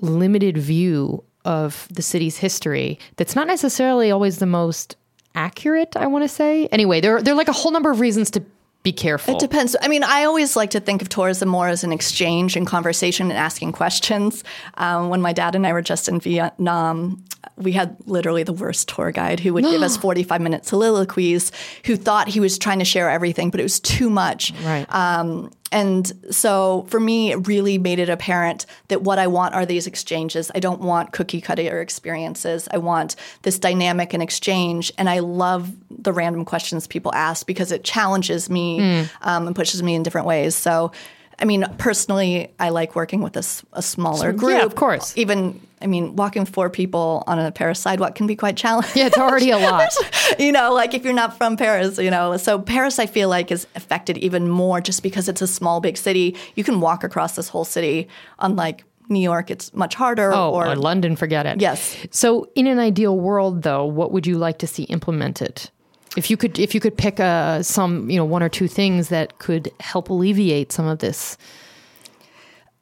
limited 0.00 0.58
view 0.58 1.22
of 1.44 1.88
the 1.90 2.02
city's 2.02 2.38
history 2.38 2.98
that's 3.16 3.36
not 3.36 3.46
necessarily 3.46 4.10
always 4.10 4.38
the 4.38 4.46
most 4.46 4.96
accurate 5.34 5.96
i 5.96 6.06
want 6.06 6.22
to 6.22 6.28
say. 6.28 6.66
Anyway 6.66 7.00
there, 7.00 7.22
there 7.22 7.34
are 7.34 7.36
like 7.36 7.48
a 7.48 7.52
whole 7.52 7.72
number 7.72 7.90
of 7.90 8.00
reasons 8.00 8.30
to 8.30 8.44
be 8.82 8.92
careful. 8.92 9.34
It 9.34 9.40
depends. 9.40 9.76
I 9.80 9.88
mean, 9.88 10.02
I 10.02 10.24
always 10.24 10.56
like 10.56 10.70
to 10.70 10.80
think 10.80 11.02
of 11.02 11.08
tourism 11.08 11.48
more 11.48 11.68
as 11.68 11.84
an 11.84 11.92
exchange 11.92 12.56
and 12.56 12.66
conversation 12.66 13.30
and 13.30 13.38
asking 13.38 13.72
questions. 13.72 14.42
Um, 14.74 15.08
when 15.08 15.20
my 15.20 15.32
dad 15.32 15.54
and 15.54 15.66
I 15.66 15.72
were 15.72 15.82
just 15.82 16.08
in 16.08 16.18
Vietnam, 16.18 17.22
we 17.56 17.72
had 17.72 17.96
literally 18.06 18.42
the 18.42 18.52
worst 18.52 18.88
tour 18.88 19.10
guide 19.10 19.40
who 19.40 19.52
would 19.54 19.64
give 19.64 19.82
us 19.82 19.96
45 19.98 20.40
minute 20.40 20.66
soliloquies 20.66 21.52
who 21.84 21.96
thought 21.96 22.28
he 22.28 22.40
was 22.40 22.58
trying 22.58 22.78
to 22.78 22.84
share 22.84 23.10
everything, 23.10 23.50
but 23.50 23.60
it 23.60 23.64
was 23.64 23.80
too 23.80 24.10
much. 24.10 24.52
Right. 24.64 24.86
Um, 24.92 25.50
and 25.72 26.12
so 26.30 26.86
for 26.88 27.00
me, 27.00 27.32
it 27.32 27.48
really 27.48 27.78
made 27.78 27.98
it 27.98 28.10
apparent 28.10 28.66
that 28.88 29.02
what 29.02 29.18
I 29.18 29.26
want 29.26 29.54
are 29.54 29.64
these 29.64 29.86
exchanges. 29.86 30.50
I 30.54 30.60
don't 30.60 30.82
want 30.82 31.12
cookie 31.12 31.40
cutter 31.40 31.80
experiences. 31.80 32.68
I 32.70 32.78
want 32.78 33.16
this 33.40 33.58
dynamic 33.58 34.12
and 34.12 34.22
exchange. 34.22 34.92
And 34.98 35.08
I 35.08 35.20
love 35.20 35.72
the 35.90 36.12
random 36.12 36.44
questions 36.44 36.86
people 36.86 37.12
ask 37.14 37.46
because 37.46 37.72
it 37.72 37.84
challenges 37.84 38.50
me 38.50 38.80
mm. 38.80 39.10
um, 39.22 39.46
and 39.46 39.56
pushes 39.56 39.82
me 39.82 39.94
in 39.94 40.02
different 40.02 40.26
ways. 40.26 40.54
So 40.54 40.92
I 41.38 41.44
mean, 41.44 41.64
personally, 41.78 42.52
I 42.60 42.68
like 42.68 42.94
working 42.94 43.20
with 43.22 43.36
a 43.36 43.42
smaller 43.82 44.32
So- 44.32 44.38
group. 44.38 44.58
yeah, 44.58 44.64
of 44.64 44.74
course. 44.74 45.12
Even, 45.16 45.60
I 45.80 45.86
mean, 45.86 46.14
walking 46.14 46.44
four 46.44 46.70
people 46.70 47.24
on 47.26 47.38
a 47.38 47.50
Paris 47.50 47.80
sidewalk 47.80 48.14
can 48.14 48.26
be 48.26 48.36
quite 48.36 48.56
challenging. 48.56 48.92
Yeah, 48.94 49.06
it's 49.06 49.18
already 49.18 49.50
a 49.50 49.58
lot. 49.58 49.90
you 50.38 50.52
know, 50.52 50.72
like 50.72 50.94
if 50.94 51.04
you're 51.04 51.14
not 51.14 51.36
from 51.36 51.56
Paris, 51.56 51.98
you 51.98 52.10
know. 52.10 52.36
So 52.36 52.58
Paris, 52.60 52.98
I 52.98 53.06
feel 53.06 53.28
like, 53.28 53.50
is 53.50 53.66
affected 53.74 54.18
even 54.18 54.48
more 54.48 54.80
just 54.80 55.02
because 55.02 55.28
it's 55.28 55.42
a 55.42 55.46
small, 55.48 55.80
big 55.80 55.96
city. 55.96 56.36
You 56.54 56.62
can 56.64 56.80
walk 56.80 57.02
across 57.02 57.34
this 57.34 57.48
whole 57.48 57.64
city, 57.64 58.08
unlike 58.38 58.84
New 59.08 59.20
York, 59.20 59.50
it's 59.50 59.74
much 59.74 59.94
harder. 59.96 60.32
Oh, 60.32 60.50
or 60.52 60.68
or 60.68 60.76
London, 60.76 61.16
forget 61.16 61.44
it. 61.44 61.60
Yes. 61.60 61.96
So, 62.12 62.48
in 62.54 62.66
an 62.68 62.78
ideal 62.78 63.18
world, 63.18 63.62
though, 63.62 63.84
what 63.84 64.12
would 64.12 64.26
you 64.26 64.38
like 64.38 64.58
to 64.58 64.66
see 64.66 64.84
implemented? 64.84 65.68
If 66.16 66.30
you 66.30 66.36
could, 66.36 66.58
if 66.58 66.74
you 66.74 66.80
could 66.80 66.96
pick 66.96 67.20
uh, 67.20 67.62
some, 67.62 68.10
you 68.10 68.16
know, 68.16 68.24
one 68.24 68.42
or 68.42 68.48
two 68.48 68.68
things 68.68 69.08
that 69.08 69.38
could 69.38 69.70
help 69.80 70.10
alleviate 70.10 70.72
some 70.72 70.86
of 70.86 70.98
this. 70.98 71.36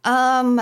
um 0.05 0.61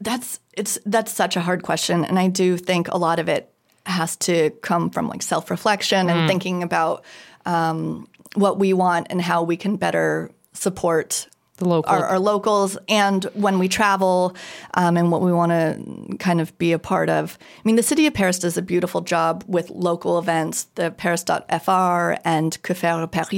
that's 0.00 0.38
it's 0.52 0.78
that's 0.84 1.12
such 1.12 1.36
a 1.36 1.40
hard 1.40 1.62
question, 1.62 2.04
and 2.04 2.18
I 2.18 2.28
do 2.28 2.56
think 2.56 2.88
a 2.88 2.98
lot 2.98 3.18
of 3.18 3.28
it 3.28 3.50
has 3.86 4.16
to 4.16 4.50
come 4.60 4.90
from 4.90 5.08
like 5.08 5.22
self 5.22 5.50
reflection 5.50 6.10
and 6.10 6.28
thinking 6.28 6.62
about 6.62 7.04
um, 7.46 8.06
what 8.34 8.58
we 8.58 8.72
want 8.72 9.06
and 9.10 9.20
how 9.22 9.42
we 9.42 9.56
can 9.56 9.76
better 9.76 10.30
support 10.52 11.26
The 11.58 11.68
local. 11.68 11.92
our, 11.92 12.04
our 12.04 12.18
locals 12.20 12.78
and 12.88 13.24
when 13.34 13.58
we 13.58 13.68
travel 13.68 14.36
um, 14.74 14.96
and 14.96 15.10
what 15.10 15.22
we 15.22 15.32
want 15.32 15.50
to 15.50 16.16
kind 16.18 16.40
of 16.40 16.56
be 16.58 16.70
a 16.70 16.78
part 16.78 17.10
of. 17.10 17.36
I 17.40 17.62
mean, 17.64 17.74
the 17.74 17.82
city 17.82 18.06
of 18.06 18.14
Paris 18.14 18.38
does 18.38 18.56
a 18.56 18.62
beautiful 18.62 19.00
job 19.00 19.44
with 19.48 19.68
local 19.70 20.20
events, 20.20 20.68
the 20.76 20.92
Paris.fr 20.92 22.20
and 22.24 22.62
Que 22.62 22.74
faire 22.74 23.06
Paris. 23.08 23.28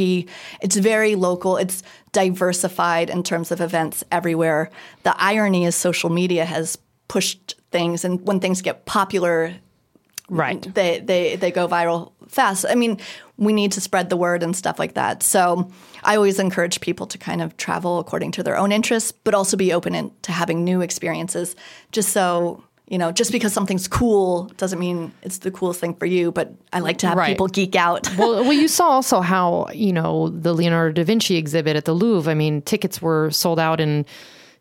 It's 0.60 0.76
very 0.76 1.14
local. 1.14 1.56
It's 1.56 1.82
diversified 2.12 3.08
in 3.08 3.22
terms 3.22 3.50
of 3.50 3.60
events 3.60 4.04
everywhere. 4.12 4.70
The 5.02 5.14
irony 5.20 5.64
is 5.64 5.74
social 5.74 6.10
media 6.10 6.44
has 6.44 6.76
pushed 7.08 7.54
things, 7.70 8.04
and 8.04 8.20
when 8.26 8.40
things 8.40 8.62
get 8.62 8.84
popular, 8.84 9.54
right. 10.28 10.62
they, 10.74 11.00
they, 11.00 11.36
they 11.36 11.50
go 11.50 11.66
viral 11.66 12.12
fast. 12.28 12.64
I 12.68 12.74
mean, 12.74 12.98
we 13.40 13.52
need 13.52 13.72
to 13.72 13.80
spread 13.80 14.10
the 14.10 14.16
word 14.16 14.42
and 14.44 14.54
stuff 14.54 14.78
like 14.78 14.94
that. 14.94 15.22
So 15.22 15.68
I 16.04 16.14
always 16.14 16.38
encourage 16.38 16.80
people 16.80 17.06
to 17.06 17.18
kind 17.18 17.40
of 17.42 17.56
travel 17.56 17.98
according 17.98 18.32
to 18.32 18.42
their 18.42 18.56
own 18.56 18.70
interests, 18.70 19.10
but 19.12 19.34
also 19.34 19.56
be 19.56 19.72
open 19.72 19.94
in, 19.94 20.12
to 20.22 20.30
having 20.32 20.62
new 20.62 20.82
experiences. 20.82 21.56
Just 21.90 22.10
so, 22.10 22.62
you 22.86 22.98
know, 22.98 23.10
just 23.12 23.32
because 23.32 23.52
something's 23.54 23.88
cool 23.88 24.44
doesn't 24.58 24.78
mean 24.78 25.12
it's 25.22 25.38
the 25.38 25.50
coolest 25.50 25.80
thing 25.80 25.94
for 25.94 26.04
you, 26.06 26.30
but 26.30 26.52
I 26.72 26.80
like 26.80 26.98
to 26.98 27.08
have 27.08 27.16
Right. 27.16 27.28
people 27.28 27.46
geek 27.48 27.74
out. 27.76 28.14
well, 28.18 28.42
well, 28.44 28.52
you 28.52 28.68
saw 28.68 28.88
also 28.88 29.20
how 29.22 29.68
you 29.72 29.92
know 29.92 30.28
the 30.28 30.52
Leonardo 30.52 30.92
da 30.92 31.04
Vinci 31.04 31.36
exhibit 31.36 31.76
at 31.76 31.86
the 31.86 31.94
Louvre. 31.94 32.30
I 32.30 32.34
mean, 32.34 32.60
tickets 32.62 33.00
were 33.00 33.30
sold 33.30 33.58
out 33.58 33.80
in 33.80 34.04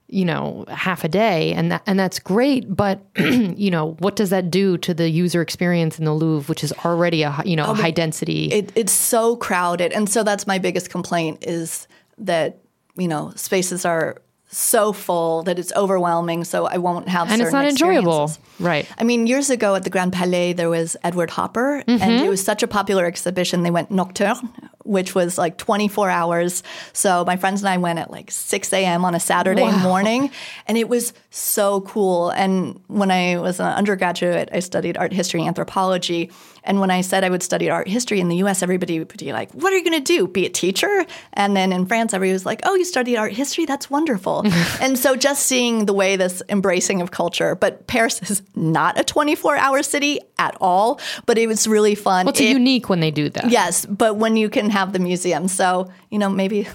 you 0.10 0.26
know 0.26 0.66
half 0.68 1.04
a 1.04 1.08
day, 1.08 1.54
and 1.54 1.72
that, 1.72 1.84
and 1.86 2.00
that's 2.00 2.20
great. 2.20 2.76
But 2.76 3.06
you 3.18 3.72
know, 3.72 3.96
what 4.00 4.16
does 4.16 4.30
that 4.32 4.52
do 4.52 4.78
to 4.80 4.94
the 4.94 5.10
user 5.10 5.42
experience 5.42 6.00
in 6.00 6.06
the 6.06 6.14
Louvre, 6.14 6.50
which 6.50 6.64
is 6.64 6.74
already 6.86 7.24
a 7.24 7.42
you 7.46 7.56
know 7.56 7.66
a 7.66 7.70
um, 7.70 7.78
high 7.78 7.92
density? 7.92 8.52
it, 8.52 8.72
it's 8.76 8.92
so 8.92 9.36
crowded 9.36 9.92
and 9.94 10.10
so 10.10 10.24
that's 10.24 10.48
my 10.48 10.58
biggest 10.58 10.90
complaint 10.90 11.44
is 11.46 11.88
that 12.18 12.58
you 12.98 13.08
know 13.08 13.32
spaces 13.36 13.86
are 13.86 14.22
so 14.52 14.92
full 14.94 15.44
that 15.44 15.60
it's 15.60 15.72
overwhelming 15.76 16.44
so 16.44 16.66
i 16.66 16.78
won't 16.78 17.08
have 17.08 17.30
and 17.32 17.40
it's 17.42 17.52
not 17.52 17.66
enjoyable, 17.66 18.32
right? 18.60 18.88
I 18.98 19.04
mean, 19.04 19.28
years 19.28 19.50
ago 19.52 19.76
at 19.76 19.84
the 19.84 19.90
Grand 19.92 20.12
Palais, 20.12 20.54
there 20.54 20.70
was 20.70 20.98
Edward 21.04 21.30
Hopper, 21.30 21.84
Mm-hmm. 21.88 22.02
and 22.04 22.26
it 22.26 22.30
was 22.30 22.44
such 22.44 22.64
a 22.64 22.68
popular 22.68 23.06
exhibition. 23.06 23.64
They 23.64 23.72
went 23.72 23.90
nocturne, 23.92 24.50
which 24.84 25.14
was 25.16 25.38
like 25.38 25.58
24 25.58 26.10
hours. 26.10 26.64
So 26.94 27.24
my 27.26 27.38
friends 27.38 27.62
and 27.62 27.70
I 27.70 27.78
went 27.78 28.00
at 28.00 28.10
like 28.12 28.32
6 28.32 28.74
a.m. 28.74 29.06
on 29.06 29.14
a 29.16 29.20
Saturday 29.20 29.62
Wow. 29.64 29.84
morning, 29.84 30.32
and 30.68 30.78
it 30.78 30.90
was 30.90 31.14
so 31.30 31.82
cool. 31.82 32.32
And 32.32 32.80
when 32.88 33.12
I 33.12 33.38
was 33.40 33.60
an 33.60 33.68
undergraduate, 33.68 34.50
I 34.52 34.60
studied 34.60 34.98
art 34.98 35.14
history 35.14 35.42
and 35.42 35.48
anthropology. 35.48 36.32
And 36.64 36.80
when 36.80 36.92
I 36.92 37.02
said 37.02 37.24
I 37.24 37.30
would 37.30 37.44
study 37.44 37.70
art 37.70 37.88
history 37.88 38.20
in 38.20 38.28
the 38.30 38.38
US, 38.38 38.62
everybody 38.62 39.00
would 39.00 39.08
be 39.18 39.34
like, 39.34 39.52
What 39.52 39.74
are 39.74 39.78
you 39.78 39.84
going 39.84 40.04
to 40.04 40.14
do? 40.18 40.28
Be 40.28 40.46
a 40.46 40.50
teacher? 40.50 41.06
And 41.34 41.56
then 41.56 41.72
in 41.72 41.86
France, 41.86 42.14
everybody 42.14 42.34
was 42.34 42.46
like, 42.46 42.62
Oh, 42.64 42.76
you 42.76 42.86
studied 42.86 43.18
art 43.18 43.34
history? 43.34 43.66
That's 43.66 43.90
wonderful. 43.90 44.44
and 44.82 44.98
so 44.98 45.16
just 45.16 45.46
seeing 45.46 45.86
the 45.86 45.94
way 45.94 46.16
this 46.16 46.42
embracing 46.50 47.02
of 47.02 47.12
culture, 47.12 47.56
but 47.56 47.88
Paris 47.88 48.22
is 48.30 48.42
not 48.56 49.00
a 49.00 49.04
24 49.04 49.58
hour 49.58 49.84
city 49.84 50.20
at 50.38 50.56
all, 50.62 51.00
but 51.26 51.38
it 51.38 51.48
was 51.48 51.68
really 51.68 51.96
fun. 51.96 52.26
What's 52.26 52.40
It- 52.42 52.50
unique 52.50 52.90
when 52.90 53.00
they 53.00 53.12
do 53.12 53.30
that? 53.30 53.50
Yes, 53.50 53.86
but 53.86 54.16
when 54.18 54.36
you 54.38 54.50
can 54.50 54.70
have 54.70 54.94
the 54.94 55.00
museum. 55.00 55.48
So, 55.48 55.92
you 56.10 56.20
know, 56.20 56.30
maybe. 56.30 56.68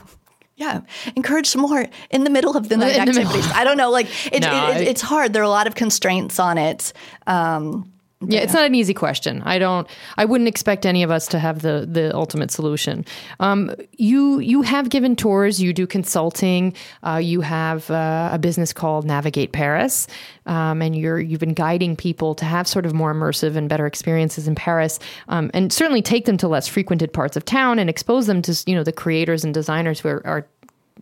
Yeah, 0.57 0.83
encourage 1.17 1.49
some 1.49 1.63
more 1.63 1.85
in 2.11 2.23
the 2.23 2.31
middle 2.31 2.57
of 2.57 2.69
the 2.69 2.77
night 2.77 2.97
activities. 2.97 3.45
I 3.51 3.65
don't 3.65 3.77
know, 3.77 3.91
like 3.91 4.07
it, 4.33 4.41
No, 4.43 4.71
it, 4.71 4.83
it, 4.83 4.89
it's 4.89 5.01
hard. 5.03 5.33
There 5.33 5.43
are 5.43 5.45
a 5.45 5.49
lot 5.49 5.67
of 5.67 5.75
constraints 5.75 6.39
on 6.39 6.59
it. 6.59 6.93
Um, 7.27 7.91
Yeah, 8.29 8.41
it's 8.41 8.53
not 8.53 8.67
an 8.67 8.75
easy 8.75 8.95
question. 8.95 9.43
I 9.43 9.59
don't. 9.59 9.89
I 10.17 10.25
wouldn't 10.25 10.49
expect 10.49 10.87
any 10.87 11.03
of 11.03 11.11
us 11.11 11.27
to 11.29 11.39
have 11.39 11.63
the 11.63 11.87
the 11.91 12.15
ultimate 12.15 12.51
solution. 12.51 13.05
Um, 13.41 13.75
you 13.93 14.39
you 14.39 14.63
have 14.63 14.89
given 14.89 15.17
tours. 15.17 15.61
You 15.61 15.73
do 15.73 15.87
consulting. 15.87 16.75
Uh, 17.03 17.21
you 17.23 17.41
have 17.41 17.91
uh, 17.91 18.31
a 18.33 18.39
business 18.39 18.73
called 18.73 19.05
Navigate 19.05 19.53
Paris, 19.53 20.07
um, 20.47 20.83
and 20.83 20.97
you're 20.97 21.21
you've 21.21 21.41
been 21.41 21.55
guiding 21.55 21.97
people 21.97 22.35
to 22.37 22.45
have 22.45 22.67
sort 22.67 22.87
of 22.87 22.95
more 22.95 23.15
immersive 23.15 23.57
and 23.57 23.69
better 23.69 23.87
experiences 23.87 24.49
in 24.49 24.55
Paris, 24.55 24.99
um, 25.29 25.51
and 25.55 25.73
certainly 25.73 26.03
take 26.03 26.25
them 26.25 26.37
to 26.37 26.49
less 26.49 26.69
frequented 26.69 27.13
parts 27.13 27.37
of 27.37 27.45
town 27.45 27.79
and 27.79 27.89
expose 27.89 28.27
them 28.27 28.43
to 28.43 28.63
you 28.67 28.75
know 28.75 28.85
the 28.85 28.93
creators 28.93 29.45
and 29.45 29.55
designers 29.55 30.01
who 30.01 30.09
are, 30.09 30.27
are 30.27 30.47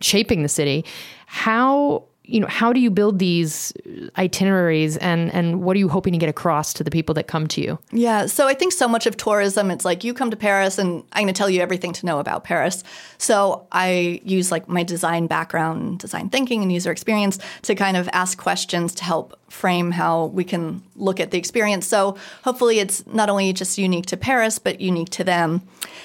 shaping 0.01 0.43
the 0.43 0.49
city. 0.49 0.85
How 1.25 2.03
you 2.25 2.39
know 2.39 2.47
how 2.47 2.71
do 2.71 2.79
you 2.79 2.89
build 2.89 3.19
these 3.19 3.73
itineraries 4.17 4.95
and 4.97 5.33
and 5.33 5.61
what 5.61 5.75
are 5.75 5.79
you 5.79 5.89
hoping 5.89 6.13
to 6.13 6.19
get 6.19 6.29
across 6.29 6.73
to 6.73 6.83
the 6.83 6.91
people 6.91 7.13
that 7.15 7.27
come 7.27 7.47
to 7.47 7.61
you? 7.61 7.79
Yeah, 7.91 8.27
so 8.27 8.47
I 8.47 8.53
think 8.53 8.71
so 8.71 8.87
much 8.87 9.05
of 9.05 9.17
tourism, 9.17 9.69
it's 9.69 9.83
like 9.83 10.03
you 10.03 10.13
come 10.13 10.31
to 10.31 10.37
Paris 10.37 10.77
and 10.77 11.03
I'm 11.13 11.23
going 11.23 11.33
to 11.33 11.37
tell 11.37 11.49
you 11.49 11.61
everything 11.61 11.91
to 11.93 12.05
know 12.05 12.19
about 12.19 12.43
Paris. 12.43 12.83
So 13.17 13.67
I 13.71 14.21
use 14.23 14.51
like 14.51 14.69
my 14.69 14.83
design 14.83 15.27
background, 15.27 15.99
design 15.99 16.29
thinking, 16.29 16.61
and 16.61 16.71
user 16.71 16.91
experience 16.91 17.39
to 17.63 17.75
kind 17.75 17.97
of 17.97 18.09
ask 18.13 18.37
questions 18.37 18.95
to 18.95 19.03
help 19.03 19.37
frame 19.49 19.91
how 19.91 20.25
we 20.27 20.45
can 20.45 20.81
look 20.95 21.19
at 21.19 21.31
the 21.31 21.37
experience. 21.37 21.85
So 21.85 22.15
hopefully 22.43 22.79
it's 22.79 23.05
not 23.05 23.29
only 23.29 23.51
just 23.51 23.77
unique 23.77 24.05
to 24.07 24.17
Paris, 24.17 24.59
but 24.59 24.79
unique 24.79 25.09
to 25.11 25.23
them. 25.23 25.61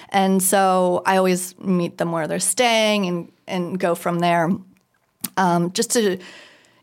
And 0.09 0.43
so 0.43 1.03
I 1.07 1.17
always 1.17 1.59
meet 1.61 1.99
them 1.99 2.11
where 2.11 2.27
they're 2.27 2.41
staying 2.41 3.07
and, 3.07 3.33
and 3.47 3.79
go 3.79 3.95
from 3.95 4.19
there 4.19 4.51
um, 5.39 5.73
just 5.73 5.93
to 5.93 6.19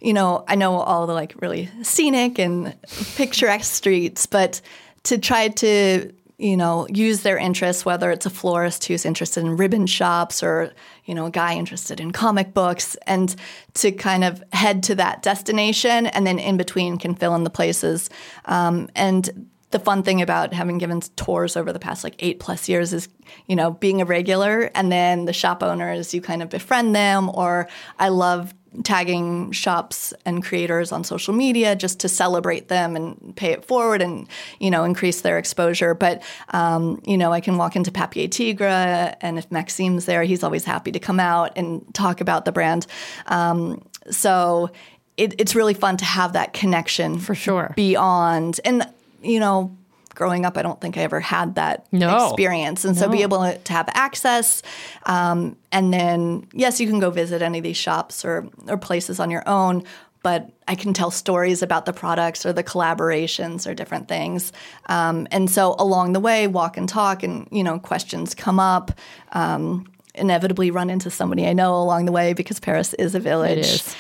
you 0.01 0.13
know 0.13 0.43
i 0.47 0.55
know 0.55 0.75
all 0.75 1.05
the 1.07 1.13
like 1.13 1.33
really 1.41 1.69
scenic 1.83 2.39
and 2.39 2.75
picturesque 3.15 3.73
streets 3.73 4.25
but 4.25 4.61
to 5.03 5.17
try 5.17 5.47
to 5.47 6.11
you 6.37 6.57
know 6.57 6.85
use 6.89 7.21
their 7.21 7.37
interests 7.37 7.85
whether 7.85 8.11
it's 8.11 8.25
a 8.25 8.29
florist 8.29 8.85
who's 8.85 9.05
interested 9.05 9.43
in 9.43 9.55
ribbon 9.55 9.87
shops 9.87 10.43
or 10.43 10.73
you 11.05 11.15
know 11.15 11.27
a 11.27 11.31
guy 11.31 11.55
interested 11.55 11.99
in 11.99 12.11
comic 12.11 12.53
books 12.53 12.95
and 13.07 13.35
to 13.73 13.91
kind 13.91 14.23
of 14.23 14.43
head 14.51 14.83
to 14.83 14.95
that 14.95 15.21
destination 15.21 16.07
and 16.07 16.27
then 16.27 16.39
in 16.39 16.57
between 16.57 16.97
can 16.97 17.15
fill 17.15 17.35
in 17.35 17.43
the 17.43 17.49
places. 17.49 18.09
Um, 18.45 18.89
and 18.95 19.49
the 19.75 19.79
fun 19.79 20.03
thing 20.03 20.21
about 20.21 20.53
having 20.53 20.77
given 20.77 21.01
tours 21.17 21.57
over 21.57 21.73
the 21.73 21.79
past 21.79 22.05
like 22.05 22.15
eight 22.19 22.39
plus 22.39 22.69
years 22.69 22.93
is, 22.93 23.09
you 23.45 23.57
know, 23.57 23.71
being 23.71 24.01
a 24.01 24.05
regular 24.05 24.71
and 24.73 24.89
then 24.89 25.25
the 25.25 25.33
shop 25.33 25.61
owners, 25.61 26.13
you 26.13 26.21
kind 26.21 26.41
of 26.41 26.49
befriend 26.49 26.95
them. 26.95 27.29
Or 27.33 27.67
I 27.99 28.07
love 28.07 28.53
tagging 28.85 29.51
shops 29.51 30.13
and 30.25 30.41
creators 30.41 30.93
on 30.93 31.03
social 31.03 31.33
media 31.33 31.75
just 31.75 31.99
to 31.99 32.07
celebrate 32.07 32.69
them 32.69 32.95
and 32.95 33.35
pay 33.35 33.51
it 33.51 33.65
forward 33.65 34.01
and, 34.01 34.29
you 34.61 34.71
know, 34.71 34.85
increase 34.85 35.19
their 35.19 35.38
exposure. 35.38 35.93
But, 35.93 36.23
um, 36.53 37.01
you 37.05 37.17
know, 37.17 37.33
I 37.33 37.41
can 37.41 37.57
walk 37.57 37.75
into 37.75 37.91
Papier 37.91 38.29
Tigre 38.29 39.13
and 39.19 39.38
if 39.38 39.51
Maxime's 39.51 40.05
there, 40.05 40.23
he's 40.23 40.41
always 40.41 40.63
happy 40.63 40.93
to 40.93 40.99
come 40.99 41.19
out 41.19 41.51
and 41.57 41.85
talk 41.93 42.21
about 42.21 42.45
the 42.45 42.53
brand. 42.53 42.88
Um, 43.27 43.85
so 44.09 44.69
it, 45.17 45.35
it's 45.38 45.53
really 45.53 45.73
fun 45.73 45.97
to 45.97 46.05
have 46.05 46.31
that 46.33 46.53
connection 46.53 47.19
For 47.19 47.35
sure. 47.35 47.73
beyond 47.75 48.61
and 48.63 48.88
you 49.25 49.39
know 49.39 49.75
growing 50.13 50.45
up 50.45 50.57
i 50.57 50.61
don't 50.61 50.79
think 50.79 50.97
i 50.97 51.01
ever 51.01 51.19
had 51.19 51.55
that 51.55 51.85
No. 51.91 52.27
experience. 52.27 52.85
And 52.85 52.95
so 52.97 53.09
be 53.09 53.21
able 53.21 53.51
to 53.53 53.73
have 53.73 53.89
access 53.93 54.61
um, 55.05 55.57
and 55.73 55.93
then 55.93 56.47
yes 56.53 56.79
you 56.79 56.88
can 56.88 56.99
go 56.99 57.09
visit 57.11 57.41
any 57.41 57.57
of 57.57 57.63
these 57.63 57.75
shops 57.77 58.23
or, 58.23 58.47
or 58.67 58.77
places 58.77 59.19
on 59.19 59.29
your 59.29 59.43
own 59.47 59.83
but 60.23 60.49
i 60.69 60.75
can 60.75 60.93
tell 60.93 61.11
stories 61.11 61.61
about 61.61 61.85
the 61.85 61.91
products 61.93 62.45
or 62.45 62.53
the 62.53 62.63
collaborations 62.63 63.67
or 63.69 63.73
different 63.75 64.07
things. 64.07 64.53
Um, 64.88 65.27
and 65.31 65.49
so 65.51 65.75
along 65.77 66.13
the 66.13 66.21
way 66.21 66.47
walk 66.47 66.77
and 66.77 66.88
talk 66.88 67.21
and 67.23 67.47
you 67.51 67.63
know 67.63 67.77
questions 67.79 68.33
come 68.35 68.59
up. 68.59 68.91
Um, 69.33 69.85
inevitably 70.17 70.71
run 70.71 70.89
into 70.89 71.09
somebody 71.09 71.45
i 71.45 71.51
know 71.51 71.75
along 71.75 72.05
the 72.05 72.11
way 72.13 72.31
because 72.31 72.57
paris 72.61 72.93
is 72.93 73.15
a 73.15 73.19
village. 73.19 73.67
Is. 73.67 73.95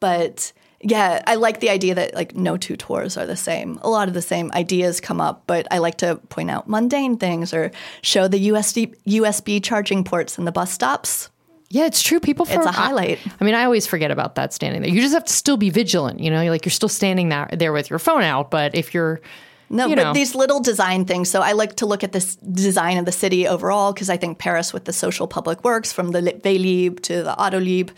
but 0.00 0.52
yeah, 0.82 1.22
I 1.26 1.36
like 1.36 1.60
the 1.60 1.70
idea 1.70 1.94
that 1.94 2.14
like 2.14 2.34
no 2.34 2.56
two 2.56 2.76
tours 2.76 3.16
are 3.16 3.26
the 3.26 3.36
same. 3.36 3.78
A 3.82 3.88
lot 3.88 4.08
of 4.08 4.14
the 4.14 4.22
same 4.22 4.50
ideas 4.52 5.00
come 5.00 5.20
up, 5.20 5.44
but 5.46 5.66
I 5.70 5.78
like 5.78 5.98
to 5.98 6.16
point 6.28 6.50
out 6.50 6.68
mundane 6.68 7.16
things 7.16 7.54
or 7.54 7.70
show 8.02 8.26
the 8.26 8.48
USB 8.48 8.94
USB 9.06 9.62
charging 9.62 10.02
ports 10.02 10.38
in 10.38 10.44
the 10.44 10.52
bus 10.52 10.72
stops. 10.72 11.30
Yeah, 11.70 11.86
it's 11.86 12.02
true. 12.02 12.20
People, 12.20 12.44
for, 12.44 12.58
It's 12.58 12.66
a 12.66 12.70
highlight. 12.72 13.18
I, 13.26 13.32
I 13.40 13.44
mean, 13.44 13.54
I 13.54 13.64
always 13.64 13.86
forget 13.86 14.10
about 14.10 14.34
that 14.34 14.52
standing 14.52 14.82
there. 14.82 14.90
You 14.90 15.00
just 15.00 15.14
have 15.14 15.24
to 15.24 15.32
still 15.32 15.56
be 15.56 15.70
vigilant. 15.70 16.20
You 16.20 16.30
know, 16.30 16.42
you're 16.42 16.50
like 16.50 16.66
you're 16.66 16.70
still 16.70 16.88
standing 16.88 17.30
there, 17.30 17.48
there 17.50 17.72
with 17.72 17.88
your 17.88 17.98
phone 17.98 18.22
out. 18.22 18.50
But 18.50 18.74
if 18.74 18.92
you're, 18.92 19.22
No, 19.70 19.86
you 19.86 19.96
but 19.96 20.02
know, 20.02 20.12
these 20.12 20.34
little 20.34 20.60
design 20.60 21.06
things. 21.06 21.30
So 21.30 21.40
I 21.40 21.52
like 21.52 21.76
to 21.76 21.86
look 21.86 22.04
at 22.04 22.12
this 22.12 22.36
design 22.36 22.98
of 22.98 23.06
the 23.06 23.12
city 23.12 23.48
overall 23.48 23.94
because 23.94 24.10
I 24.10 24.18
think 24.18 24.38
Paris, 24.38 24.74
with 24.74 24.84
the 24.84 24.92
social 24.92 25.26
public 25.26 25.64
works 25.64 25.92
from 25.92 26.10
the 26.10 26.20
Vélib 26.20 27.00
to 27.04 27.22
the 27.22 27.34
Autolib, 27.36 27.88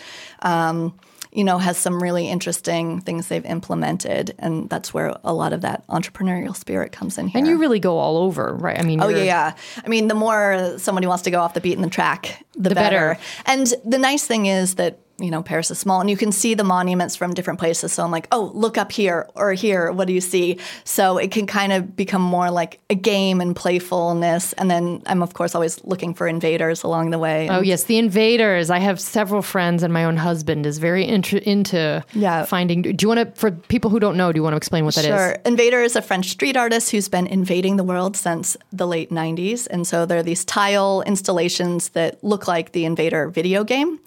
um, 0.43 0.97
you 1.35 1.45
know, 1.45 1.59
has 1.59 1.77
some 1.77 2.01
really 2.03 2.29
interesting 2.29 3.01
things 3.01 3.29
they've 3.29 3.45
implemented, 3.45 4.35
and 4.39 4.71
that's 4.71 4.95
where 4.95 5.17
a 5.25 5.35
lot 5.35 5.53
of 5.53 5.63
that 5.63 5.87
entrepreneurial 5.89 6.55
spirit 6.57 6.93
comes 6.93 7.19
in 7.19 7.27
here. 7.29 7.39
and 7.41 7.47
you 7.49 7.59
really 7.59 7.81
go 7.81 7.99
all 7.99 8.17
over, 8.19 8.55
right? 8.55 8.79
I 8.79 8.83
mean, 8.85 9.03
Oh 9.03 9.09
yeah, 9.09 9.23
yeah. 9.25 9.55
I 9.85 9.89
mean, 9.89 10.09
the 10.09 10.15
more 10.15 10.75
somebody 10.79 11.07
wants 11.09 11.25
to 11.25 11.31
go 11.31 11.41
off 11.41 11.53
the 11.55 11.61
beaten 11.61 11.91
track, 11.91 12.45
the, 12.55 12.69
The 12.71 12.75
better. 12.77 13.15
better. 13.15 13.21
And 13.47 13.75
the 13.85 13.99
nice 13.99 14.25
thing 14.27 14.47
is 14.47 14.77
that 14.77 15.01
you 15.19 15.31
know 15.31 15.43
Paris 15.43 15.71
is 15.71 15.79
small, 15.79 16.01
and 16.01 16.11
you 16.11 16.17
can 16.17 16.33
see 16.33 16.55
the 16.55 16.65
monuments 16.65 17.15
from 17.17 17.35
different 17.35 17.59
places. 17.61 17.93
So 17.93 18.03
I'm 18.03 18.11
like, 18.11 18.27
oh, 18.33 18.51
look 18.55 18.77
up 18.79 18.91
here 18.93 19.29
or 19.35 19.53
here. 19.53 19.93
What 19.93 20.07
do 20.09 20.13
you 20.13 20.21
see? 20.21 20.59
So 20.85 21.19
it 21.19 21.31
can 21.31 21.47
kind 21.47 21.73
of 21.73 21.95
become 21.97 22.23
more 22.23 22.51
like 22.51 22.81
a 22.91 22.95
game 22.95 23.41
and 23.41 23.55
playfulness. 23.55 24.53
And 24.55 24.71
then 24.71 25.03
I'm 25.07 25.23
of 25.23 25.35
course 25.35 25.55
always 25.55 25.83
looking 25.85 26.15
for 26.15 26.27
invaders 26.27 26.83
along 26.83 27.11
the 27.11 27.19
way. 27.19 27.49
Oh 27.49 27.61
yes, 27.61 27.85
the 27.85 27.99
invaders. 27.99 28.71
I 28.71 28.79
have 28.79 28.99
several 29.01 29.43
friends, 29.43 29.83
and 29.83 29.93
my 29.93 30.05
own 30.05 30.17
husband 30.17 30.67
is 30.67 30.79
very 30.79 31.07
intr- 31.07 31.43
into 31.43 32.05
Yeah. 32.13 32.45
finding. 32.45 32.83
Do 32.83 32.97
you 33.01 33.09
want 33.09 33.21
to, 33.35 33.41
for 33.41 33.51
people 33.53 33.91
who 33.91 34.01
don't 34.01 34.17
know, 34.17 34.33
do 34.33 34.39
you 34.39 34.43
want 34.43 34.55
to 34.55 34.57
explain 34.59 34.85
what 34.85 34.95
that 34.97 35.05
is? 35.05 35.09
Sure. 35.09 35.37
Invader 35.45 35.81
is 35.83 35.97
a 35.97 36.03
French 36.03 36.29
street 36.31 36.57
artist 36.57 36.91
who's 36.91 37.09
been 37.09 37.27
invading 37.27 37.77
the 37.77 37.85
world 37.85 38.17
since 38.17 38.57
the 38.73 38.87
late 38.87 39.11
90s. 39.11 39.67
And 39.71 39.87
so 39.87 40.07
there 40.07 40.19
are 40.19 40.23
these 40.23 40.45
tile 40.45 41.03
installations 41.07 41.91
that 41.91 42.23
look 42.25 42.49
like 42.49 42.73
the 42.73 42.85
Invader 42.85 43.29
video 43.29 43.65
game. 43.65 44.01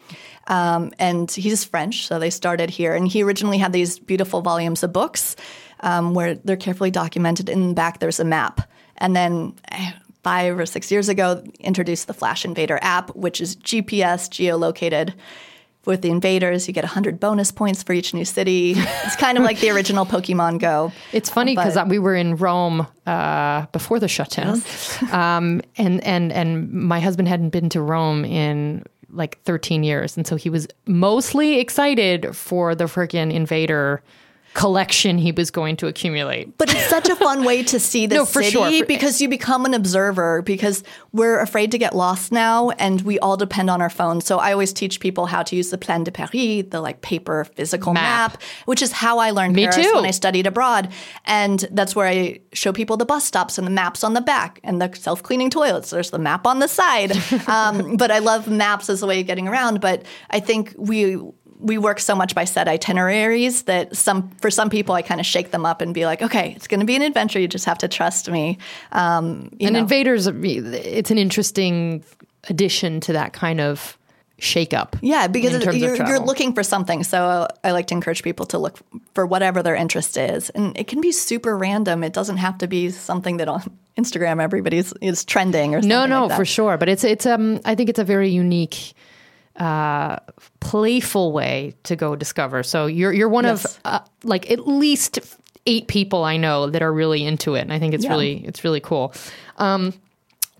Um, 0.48 0.92
and 0.98 1.30
he's 1.30 1.64
French, 1.64 2.08
so 2.08 2.20
they 2.20 2.30
started 2.30 2.70
here. 2.70 2.96
And 2.96 3.08
he 3.08 3.22
originally 3.24 3.58
had 3.58 3.74
these 3.74 4.00
beautiful 4.00 4.42
volumes 4.42 4.84
of 4.84 4.94
books 4.94 5.36
um, 5.82 6.14
where 6.14 6.36
they're 6.36 6.56
carefully 6.56 6.92
documented. 6.92 7.50
In 7.50 7.70
the 7.70 7.74
back, 7.74 8.00
there's 8.00 8.20
a 8.20 8.26
map. 8.26 8.62
And 8.98 9.16
then 9.16 9.54
eh, 9.72 9.92
five 10.24 10.58
or 10.58 10.66
six 10.66 10.92
years 10.92 11.10
ago, 11.10 11.44
introduced 11.60 12.08
the 12.08 12.14
Flash 12.14 12.46
Invader 12.46 12.80
app, 12.82 13.16
which 13.16 13.42
is 13.42 13.56
GPS 13.58 14.30
geolocated 14.30 15.14
with 15.88 16.02
the 16.02 16.12
invaders, 16.12 16.68
you 16.68 16.74
get 16.74 16.84
100 16.84 17.20
bonus 17.20 17.50
points 17.50 17.82
for 17.82 17.94
each 17.94 18.14
new 18.14 18.26
city. 18.26 18.76
It's 19.08 19.16
kind 19.16 19.38
of 19.38 19.46
like 19.46 19.62
the 19.62 19.70
original 19.70 20.06
Pokemon 20.06 20.60
Go. 20.60 20.92
It's 21.14 21.30
funny 21.30 21.56
because 21.56 21.78
we 21.88 21.98
were 21.98 22.14
in 22.14 22.36
Rome 22.36 22.86
uh, 23.06 23.68
before 23.72 24.00
the 24.00 24.10
shutdown, 24.10 24.62
um, 25.14 25.62
and 25.78 26.04
and 26.04 26.34
and 26.34 26.70
my 26.74 27.00
husband 27.00 27.30
hadn't 27.30 27.52
been 27.52 27.70
to 27.70 27.82
Rome 27.82 28.26
in 28.26 28.84
like 29.18 29.42
13 29.44 29.84
years, 29.84 30.16
and 30.16 30.26
so 30.26 30.36
he 30.36 30.50
was 30.50 30.68
mostly 30.86 31.60
excited 31.60 32.36
for 32.36 32.76
the 32.76 32.86
freaking 32.86 33.34
invader 33.34 34.02
collection 34.58 35.20
he 35.20 35.32
was 35.32 35.52
going 35.52 35.78
to 35.78 35.86
accumulate. 35.86 36.58
But 36.58 36.74
it's 36.74 36.88
such 36.88 37.08
a 37.10 37.16
fun 37.16 37.44
way 37.46 37.62
to 37.66 37.80
see 37.80 38.08
the 38.08 38.16
No, 38.18 38.26
for 38.26 38.42
city 38.42 38.54
sure. 38.54 38.72
For- 38.80 38.86
because 38.88 39.22
you 39.22 39.30
become 39.30 39.66
an 39.66 39.76
observer 39.76 40.42
because 40.42 40.84
we're 41.14 41.40
afraid 41.40 41.70
to 41.72 41.78
get 41.78 41.96
lost 41.96 42.32
now 42.32 42.72
and 42.72 43.02
we 43.04 43.20
all 43.20 43.38
depend 43.38 43.70
on 43.70 43.84
our 43.84 43.90
phones. 43.92 44.26
So 44.26 44.40
I 44.40 44.52
always 44.52 44.74
teach 44.74 45.00
people 45.00 45.28
how 45.28 45.44
to 45.44 45.56
use 45.56 45.70
the 45.70 45.78
Plan 45.78 46.04
de 46.04 46.12
Paris, 46.12 46.32
the 46.32 46.82
like 46.82 47.02
paper 47.02 47.46
physical 47.56 47.94
Map. 47.94 48.32
map, 48.34 48.42
which 48.66 48.82
is 48.82 48.92
how 48.92 49.20
I 49.20 49.30
learned 49.30 49.56
Me 49.56 49.68
Paris 49.68 49.86
too. 49.86 49.94
when 49.94 50.06
I 50.06 50.12
studied 50.12 50.48
abroad. 50.48 50.92
And 51.26 51.60
that's 51.72 51.96
where 51.96 52.08
I 52.08 52.40
show 52.52 52.74
people 52.74 52.98
the 52.98 53.06
bus 53.06 53.26
stops 53.26 53.60
and 53.60 53.68
the 53.68 53.72
maps 53.72 54.04
on 54.04 54.14
the 54.16 54.22
back 54.22 54.60
and 54.64 54.82
the 54.82 54.92
self-cleaning 54.96 55.52
toilets. 55.52 55.92
There's 55.92 56.10
the 56.10 56.18
map 56.18 56.48
on 56.48 56.58
the 56.58 56.68
side. 56.68 57.12
um, 57.48 57.96
but 57.96 58.10
I 58.10 58.18
love 58.20 58.48
maps 58.48 58.90
as 58.90 59.04
a 59.04 59.06
way 59.06 59.22
of 59.22 59.28
getting 59.28 59.48
around. 59.48 59.82
But 59.82 60.04
I 60.32 60.40
think 60.40 60.74
we 60.80 61.18
we 61.60 61.78
work 61.78 62.00
so 62.00 62.16
much 62.16 62.36
by 62.36 62.46
set 62.46 62.68
itineraries 62.68 63.64
that 63.64 63.96
some 63.96 64.30
for 64.42 64.52
some 64.52 64.70
people 64.70 64.96
I 64.96 65.02
kind 65.02 65.20
of 65.20 65.26
shake 65.26 65.52
them 65.52 65.66
up 65.66 65.82
and 65.82 65.94
be 65.94 66.06
like, 66.06 66.22
okay, 66.22 66.54
it's 66.56 66.68
going 66.68 66.80
to 66.80 66.86
be 66.86 66.96
an 66.96 67.02
adventure. 67.02 67.40
You 67.40 67.48
just 67.48 67.66
have 67.66 67.80
to 67.80 67.88
trust 67.88 68.30
me. 68.30 68.58
Um, 68.92 69.50
And 69.60 69.74
know. 69.74 69.80
invaders, 69.80 70.28
it's 70.28 71.12
an 71.12 71.18
interesting 71.18 72.04
addition 72.50 73.00
to 73.02 73.14
that 73.14 73.34
kind 73.34 73.60
of 73.60 73.98
shake 74.40 74.74
up. 74.74 74.96
Yeah, 75.02 75.28
because 75.28 75.64
you're, 75.76 75.96
you're 75.96 76.20
looking 76.20 76.54
for 76.54 76.64
something. 76.64 77.04
So 77.04 77.48
I 77.64 77.72
like 77.72 77.88
to 77.88 77.96
encourage 77.96 78.24
people 78.24 78.46
to 78.48 78.60
look 78.60 78.80
for 79.14 79.26
whatever 79.26 79.64
their 79.64 79.76
interest 79.76 80.18
is, 80.18 80.50
and 80.52 80.78
it 80.78 80.88
can 80.88 81.02
be 81.02 81.12
super 81.12 81.58
random. 81.58 82.04
It 82.04 82.14
doesn't 82.14 82.38
have 82.38 82.58
to 82.60 82.68
be 82.68 82.90
something 82.92 83.38
that 83.38 83.48
on 83.48 83.64
Instagram 83.98 84.42
everybody's 84.42 84.94
is 85.02 85.26
trending 85.26 85.74
or 85.74 85.82
something 85.82 85.90
No, 85.90 86.06
no, 86.06 86.28
like 86.28 86.38
for 86.38 86.46
sure. 86.46 86.78
But 86.78 86.88
it's 86.90 87.04
it's 87.04 87.26
um 87.26 87.60
I 87.66 87.74
think 87.74 87.90
it's 87.90 88.00
a 88.00 88.04
very 88.04 88.30
unique 88.30 88.94
uh 89.58 90.18
playful 90.60 91.32
way 91.32 91.74
to 91.84 91.96
go 91.96 92.16
discover. 92.16 92.64
So 92.64 92.86
you're 92.86 93.12
you're 93.14 93.30
one 93.30 93.46
Yes. 93.46 93.66
of 93.66 93.80
uh, 93.86 94.00
like 94.24 94.50
at 94.52 94.68
least 94.68 95.20
eight 95.66 95.88
people 95.88 96.24
I 96.24 96.38
know 96.38 96.70
that 96.70 96.82
are 96.82 96.94
really 96.94 97.26
into 97.26 97.56
it 97.56 97.62
and 97.62 97.74
I 97.74 97.80
think 97.80 97.94
it's 97.94 98.04
Yeah. 98.06 98.12
really 98.12 98.46
it's 98.46 98.64
really 98.64 98.80
cool. 98.80 99.14
Um 99.58 99.94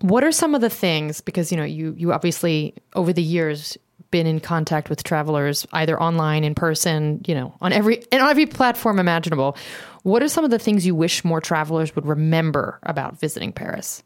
what 0.00 0.22
are 0.24 0.32
some 0.32 0.54
of 0.54 0.60
the 0.60 0.70
things 0.70 1.20
because 1.20 1.50
you 1.52 1.56
know 1.58 1.64
you 1.64 1.94
you 1.96 2.12
obviously 2.12 2.74
over 2.94 3.12
the 3.12 3.22
years 3.22 3.76
been 4.10 4.26
in 4.26 4.40
contact 4.40 4.88
with 4.88 5.02
travelers 5.02 5.66
either 5.72 6.00
online 6.00 6.42
in 6.42 6.54
person, 6.54 7.20
you 7.26 7.34
know, 7.34 7.54
on 7.60 7.72
every 7.72 8.02
and 8.10 8.22
on 8.22 8.30
every 8.30 8.46
platform 8.46 8.98
imaginable. 8.98 9.56
What 10.02 10.22
are 10.22 10.28
some 10.28 10.44
of 10.44 10.50
the 10.50 10.58
things 10.58 10.86
you 10.86 10.94
wish 10.94 11.24
more 11.24 11.40
travelers 11.40 11.94
would 11.94 12.06
remember 12.06 12.78
about 12.84 13.20
visiting 13.20 13.52
Paris? 13.52 14.02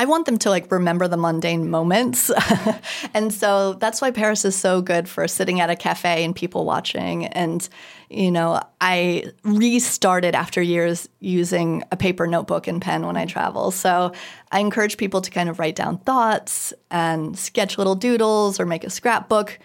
I 0.00 0.06
want 0.06 0.24
them 0.24 0.38
to 0.38 0.48
like 0.48 0.72
remember 0.72 1.08
the 1.08 1.18
mundane 1.18 1.68
moments. 1.68 2.30
and 3.14 3.30
so 3.34 3.74
that's 3.74 4.00
why 4.00 4.10
Paris 4.10 4.46
is 4.46 4.56
so 4.56 4.80
good 4.80 5.06
for 5.06 5.28
sitting 5.28 5.60
at 5.60 5.68
a 5.68 5.76
cafe 5.76 6.24
and 6.24 6.34
people 6.34 6.64
watching. 6.64 7.26
And, 7.26 7.68
you 8.08 8.30
know, 8.30 8.62
I 8.80 9.24
restarted 9.44 10.34
after 10.34 10.62
years 10.62 11.06
using 11.18 11.84
a 11.92 11.98
paper 11.98 12.26
notebook 12.26 12.66
and 12.66 12.80
pen 12.80 13.04
when 13.04 13.18
I 13.18 13.26
travel. 13.26 13.72
So 13.72 14.12
I 14.50 14.60
encourage 14.60 14.96
people 14.96 15.20
to 15.20 15.30
kind 15.30 15.50
of 15.50 15.58
write 15.58 15.76
down 15.76 15.98
thoughts 15.98 16.72
and 16.90 17.38
sketch 17.38 17.76
little 17.76 17.94
doodles 17.94 18.58
or 18.58 18.64
make 18.64 18.84
a 18.84 18.90
scrapbook. 18.90 19.58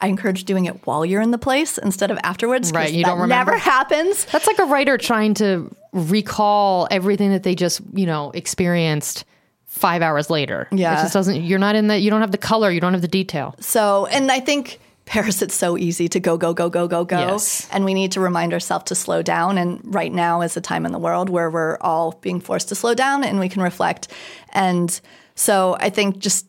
I 0.00 0.06
encourage 0.06 0.44
doing 0.44 0.64
it 0.64 0.86
while 0.86 1.04
you're 1.04 1.20
in 1.20 1.32
the 1.32 1.38
place 1.38 1.76
instead 1.76 2.10
of 2.10 2.18
afterwards. 2.22 2.72
Right, 2.72 2.90
you 2.90 3.04
that 3.04 3.10
don't 3.10 3.20
remember. 3.20 3.52
Never 3.52 3.58
happens. 3.58 4.24
That's 4.24 4.46
like 4.46 4.58
a 4.58 4.64
writer 4.64 4.96
trying 4.96 5.34
to 5.34 5.70
recall 5.92 6.88
everything 6.90 7.28
that 7.32 7.42
they 7.42 7.54
just, 7.54 7.82
you 7.92 8.06
know, 8.06 8.30
experienced 8.30 9.26
five 9.72 10.02
hours 10.02 10.28
later. 10.28 10.68
Yeah. 10.70 10.92
It 10.92 11.02
just 11.02 11.14
doesn't, 11.14 11.42
you're 11.42 11.58
not 11.58 11.74
in 11.74 11.88
the, 11.88 11.98
you 11.98 12.10
don't 12.10 12.20
have 12.20 12.30
the 12.30 12.38
color, 12.38 12.70
you 12.70 12.78
don't 12.78 12.92
have 12.92 13.00
the 13.00 13.08
detail. 13.08 13.54
So, 13.58 14.06
and 14.06 14.30
I 14.30 14.38
think 14.38 14.78
Paris, 15.06 15.40
it's 15.40 15.54
so 15.54 15.78
easy 15.78 16.08
to 16.08 16.20
go, 16.20 16.36
go, 16.36 16.52
go, 16.52 16.68
go, 16.68 16.86
go, 16.86 17.04
go. 17.06 17.18
Yes. 17.18 17.66
And 17.72 17.84
we 17.84 17.94
need 17.94 18.12
to 18.12 18.20
remind 18.20 18.52
ourselves 18.52 18.84
to 18.84 18.94
slow 18.94 19.22
down. 19.22 19.56
And 19.56 19.80
right 19.82 20.12
now 20.12 20.42
is 20.42 20.56
a 20.58 20.60
time 20.60 20.84
in 20.84 20.92
the 20.92 20.98
world 20.98 21.30
where 21.30 21.50
we're 21.50 21.78
all 21.80 22.12
being 22.20 22.38
forced 22.38 22.68
to 22.68 22.74
slow 22.74 22.94
down 22.94 23.24
and 23.24 23.40
we 23.40 23.48
can 23.48 23.62
reflect. 23.62 24.08
And 24.50 25.00
so 25.34 25.76
I 25.80 25.88
think 25.88 26.18
just 26.18 26.46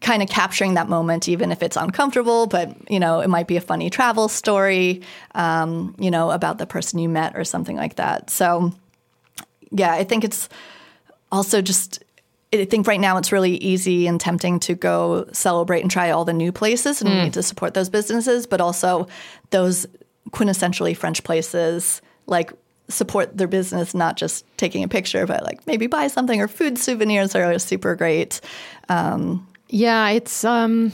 kind 0.00 0.22
of 0.22 0.28
capturing 0.28 0.74
that 0.74 0.88
moment, 0.88 1.28
even 1.28 1.50
if 1.50 1.64
it's 1.64 1.76
uncomfortable, 1.76 2.46
but 2.46 2.74
you 2.88 3.00
know, 3.00 3.18
it 3.18 3.28
might 3.28 3.48
be 3.48 3.56
a 3.56 3.60
funny 3.60 3.90
travel 3.90 4.28
story, 4.28 5.02
um, 5.34 5.96
you 5.98 6.10
know, 6.10 6.30
about 6.30 6.58
the 6.58 6.66
person 6.66 7.00
you 7.00 7.08
met 7.08 7.36
or 7.36 7.42
something 7.42 7.76
like 7.76 7.96
that. 7.96 8.30
So, 8.30 8.72
yeah, 9.72 9.92
I 9.92 10.04
think 10.04 10.22
it's 10.22 10.48
also 11.32 11.60
just 11.60 12.02
I 12.52 12.64
think 12.64 12.86
right 12.86 13.00
now 13.00 13.16
it's 13.16 13.30
really 13.30 13.56
easy 13.58 14.06
and 14.08 14.20
tempting 14.20 14.58
to 14.60 14.74
go 14.74 15.28
celebrate 15.32 15.82
and 15.82 15.90
try 15.90 16.10
all 16.10 16.24
the 16.24 16.32
new 16.32 16.50
places, 16.50 17.00
and 17.00 17.08
we 17.10 17.22
need 17.22 17.34
to 17.34 17.42
support 17.42 17.74
those 17.74 17.88
businesses, 17.88 18.46
but 18.46 18.60
also 18.60 19.06
those 19.50 19.86
quintessentially 20.30 20.96
French 20.96 21.22
places, 21.22 22.02
like 22.26 22.52
support 22.88 23.36
their 23.36 23.46
business, 23.46 23.94
not 23.94 24.16
just 24.16 24.44
taking 24.56 24.82
a 24.82 24.88
picture, 24.88 25.26
but 25.26 25.44
like 25.44 25.64
maybe 25.66 25.86
buy 25.86 26.08
something 26.08 26.40
or 26.40 26.48
food 26.48 26.76
souvenirs 26.76 27.36
are 27.36 27.56
super 27.60 27.94
great. 27.94 28.40
Yeah, 28.88 30.08
it's, 30.08 30.42
um, 30.42 30.92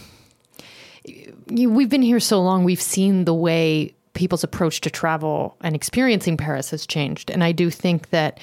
you, 1.05 1.71
we've 1.71 1.89
been 1.89 2.03
here 2.03 2.21
so 2.21 2.43
long, 2.43 2.65
we've 2.65 2.83
seen 2.83 3.25
the 3.25 3.33
way 3.33 3.95
people's 4.13 4.45
approach 4.45 4.83
to 4.83 4.91
travel 4.91 5.57
and 5.63 5.75
experiencing 5.75 6.37
Paris 6.37 6.71
has 6.71 6.87
changed. 6.87 7.31
And 7.31 7.43
I 7.43 7.53
do 7.53 7.71
think 7.71 8.11
that 8.11 8.39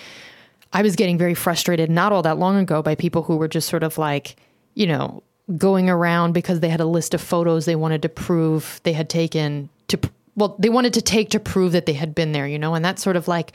I 0.73 0.81
was 0.81 0.95
getting 0.95 1.17
very 1.17 1.33
frustrated 1.35 1.89
not 1.89 2.11
all 2.11 2.23
that 2.23 2.37
long 2.39 2.57
ago 2.57 2.81
by 2.81 2.95
people 2.95 3.23
who 3.23 3.37
were 3.37 3.47
just 3.47 3.69
sort 3.69 3.83
of 3.83 3.97
like, 3.97 4.35
you 4.73 4.87
know, 4.87 5.23
going 5.57 5.89
around 5.89 6.33
because 6.33 6.59
they 6.61 6.69
had 6.69 6.79
a 6.81 6.85
list 6.85 7.13
of 7.13 7.21
photos 7.21 7.65
they 7.65 7.75
wanted 7.75 8.01
to 8.01 8.09
prove 8.09 8.79
they 8.83 8.93
had 8.93 9.09
taken 9.09 9.69
to, 9.89 9.99
well, 10.35 10.55
they 10.57 10.69
wanted 10.69 10.93
to 10.95 11.01
take 11.01 11.29
to 11.31 11.39
prove 11.39 11.73
that 11.73 11.85
they 11.85 11.93
had 11.93 12.15
been 12.15 12.31
there, 12.31 12.47
you 12.47 12.57
know, 12.57 12.73
and 12.73 12.83
that 12.83 12.97
sort 12.97 13.15
of 13.15 13.27
like 13.27 13.51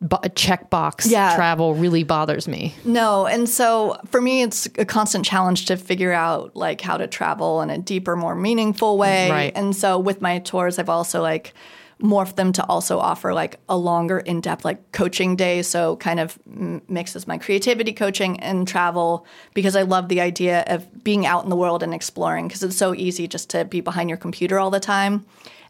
bo- 0.00 0.18
checkbox 0.18 1.08
Yeah. 1.10 1.34
travel 1.36 1.74
really 1.74 2.02
bothers 2.02 2.46
me. 2.48 2.74
No, 2.84 3.26
and 3.26 3.48
so 3.48 3.96
for 4.10 4.20
me, 4.20 4.42
it's 4.42 4.66
a 4.76 4.84
constant 4.84 5.24
challenge 5.24 5.66
to 5.66 5.76
figure 5.76 6.12
out 6.12 6.54
like 6.56 6.80
how 6.80 6.96
to 6.98 7.06
travel 7.06 7.62
in 7.62 7.70
a 7.70 7.78
deeper, 7.78 8.16
more 8.16 8.34
meaningful 8.34 8.98
way. 8.98 9.30
Right. 9.30 9.52
And 9.56 9.74
so 9.74 9.98
with 9.98 10.20
my 10.20 10.40
tours, 10.40 10.78
I've 10.78 10.90
also 10.90 11.22
like 11.22 11.54
morphed 12.02 12.36
them 12.36 12.52
to 12.52 12.64
also 12.66 12.98
offer 12.98 13.32
like 13.32 13.60
a 13.68 13.76
longer 13.76 14.18
in-depth 14.18 14.64
like 14.64 14.92
coaching 14.92 15.36
day. 15.36 15.62
So 15.62 15.96
kind 15.96 16.20
of 16.20 16.38
mixes 16.46 17.26
my 17.26 17.38
creativity 17.38 17.92
coaching 17.92 18.40
and 18.40 18.66
travel 18.66 19.26
because 19.54 19.76
i 19.76 19.82
love 19.82 20.08
the 20.08 20.20
idea 20.20 20.64
of 20.66 21.04
being 21.04 21.26
out 21.26 21.44
in 21.44 21.50
the 21.50 21.56
world 21.56 21.82
and 21.82 21.94
exploring 21.94 22.48
because 22.48 22.62
it's 22.62 22.76
so 22.76 22.94
easy 22.94 23.28
just 23.28 23.50
to 23.50 23.64
be 23.64 23.80
behind 23.80 24.08
your 24.08 24.18
computer 24.18 24.58
all 24.58 24.70
the 24.70 24.80
time. 24.80 25.24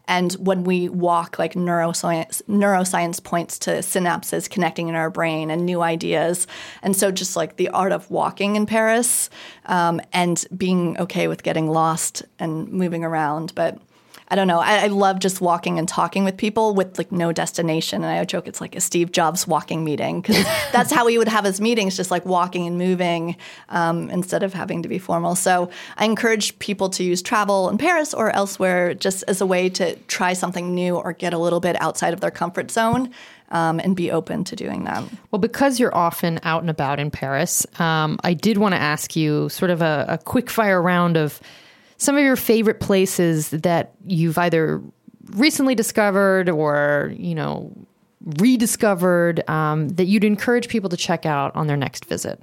And 0.07 0.33
when 0.33 0.63
we 0.63 0.87
walk 0.89 1.39
like 1.39 1.53
neuroscience 1.53 2.41
neuroscience 2.43 3.23
points 3.23 3.57
to 3.59 3.71
synapses 3.71 4.49
connecting 4.49 4.87
in 4.87 4.95
our 4.95 5.09
brain 5.09 5.49
and 5.49 5.65
new 5.65 5.81
ideas. 5.81 6.47
And 6.83 6.95
so 6.95 7.11
just 7.11 7.35
like 7.35 7.55
the 7.55 7.69
art 7.69 7.91
of 7.91 8.09
walking 8.11 8.55
in 8.55 8.65
paris 8.65 9.29
um, 9.65 9.99
and 10.13 10.45
being 10.55 10.97
okay 10.99 11.27
with 11.27 11.43
getting 11.43 11.67
lost 11.67 12.23
and 12.39 12.71
moving 12.71 13.03
around. 13.03 13.53
But 13.55 13.79
I 14.27 14.35
don't 14.35 14.47
know. 14.47 14.59
I, 14.59 14.85
I, 14.85 14.87
love 14.87 15.19
just 15.19 15.39
walking 15.39 15.77
and 15.77 15.87
talking 15.87 16.23
with 16.23 16.35
people 16.35 16.73
with 16.73 16.97
like 16.97 17.11
no 17.11 17.31
destination. 17.31 18.03
And 18.03 18.11
I 18.11 18.23
joke 18.25 18.47
it's 18.47 18.59
like 18.59 18.75
a 18.75 18.81
Steve 18.81 19.11
Jobs 19.11 19.47
walking 19.47 19.83
meeting 19.83 20.21
because 20.21 20.43
that's 20.71 20.91
how 20.91 21.05
he 21.05 21.19
would 21.19 21.27
have 21.27 21.45
his 21.45 21.61
meetings, 21.61 21.95
just 21.95 22.09
like 22.09 22.25
walking 22.25 22.65
and 22.65 22.77
moving 22.77 23.35
um, 23.69 24.09
instead 24.09 24.41
of 24.41 24.53
having 24.53 24.81
to 24.81 24.89
be 24.89 24.97
formal. 24.97 25.35
So 25.35 25.69
I 25.97 26.05
encourage 26.05 26.57
people 26.57 26.89
to 26.91 27.03
use 27.03 27.21
travel 27.21 27.69
in 27.69 27.77
Paris 27.77 28.15
or 28.15 28.31
elsewhere 28.31 28.95
just 28.95 29.23
as 29.27 29.41
a 29.41 29.45
way 29.45 29.69
to 29.69 29.95
try 30.07 30.33
something 30.33 30.73
new 30.73 30.95
or 30.95 31.13
get 31.13 31.33
a 31.33 31.37
little 31.37 31.59
bit 31.59 31.79
outside 31.79 32.13
of 32.13 32.19
their 32.19 32.31
comfort 32.31 32.71
zone. 32.71 33.11
Um, 33.49 33.79
and 33.79 33.95
be 33.95 34.09
open 34.09 34.43
to 34.45 34.55
doing 34.55 34.85
that. 34.85 35.03
Well, 35.29 35.39
because 35.39 35.79
you're 35.79 35.95
often 35.95 36.39
out 36.41 36.61
and 36.61 36.69
about 36.69 36.99
in 36.99 37.11
Paris, 37.11 37.63
um, 37.79 38.19
I 38.23 38.33
did 38.33 38.57
want 38.57 38.73
to 38.73 38.81
ask 38.81 39.15
you 39.15 39.49
sort 39.49 39.69
of 39.69 39.83
a, 39.83 40.03
a 40.09 40.17
quick 40.17 40.49
fire 40.49 40.81
round 40.81 41.15
of 41.15 41.39
some 41.97 42.17
of 42.17 42.23
your 42.23 42.35
favorite 42.35 42.79
places 42.79 43.49
that 43.49 43.93
you've 44.05 44.37
either 44.37 44.81
recently 45.31 45.75
discovered 45.75 46.49
or, 46.49 47.13
you 47.17 47.35
know, 47.35 47.71
rediscovered 48.39 49.47
um, 49.49 49.89
that 49.89 50.05
you'd 50.05 50.23
encourage 50.23 50.67
people 50.67 50.89
to 50.89 50.97
check 50.97 51.25
out 51.25 51.55
on 51.55 51.67
their 51.67 51.77
next 51.77 52.05
visit? 52.05 52.41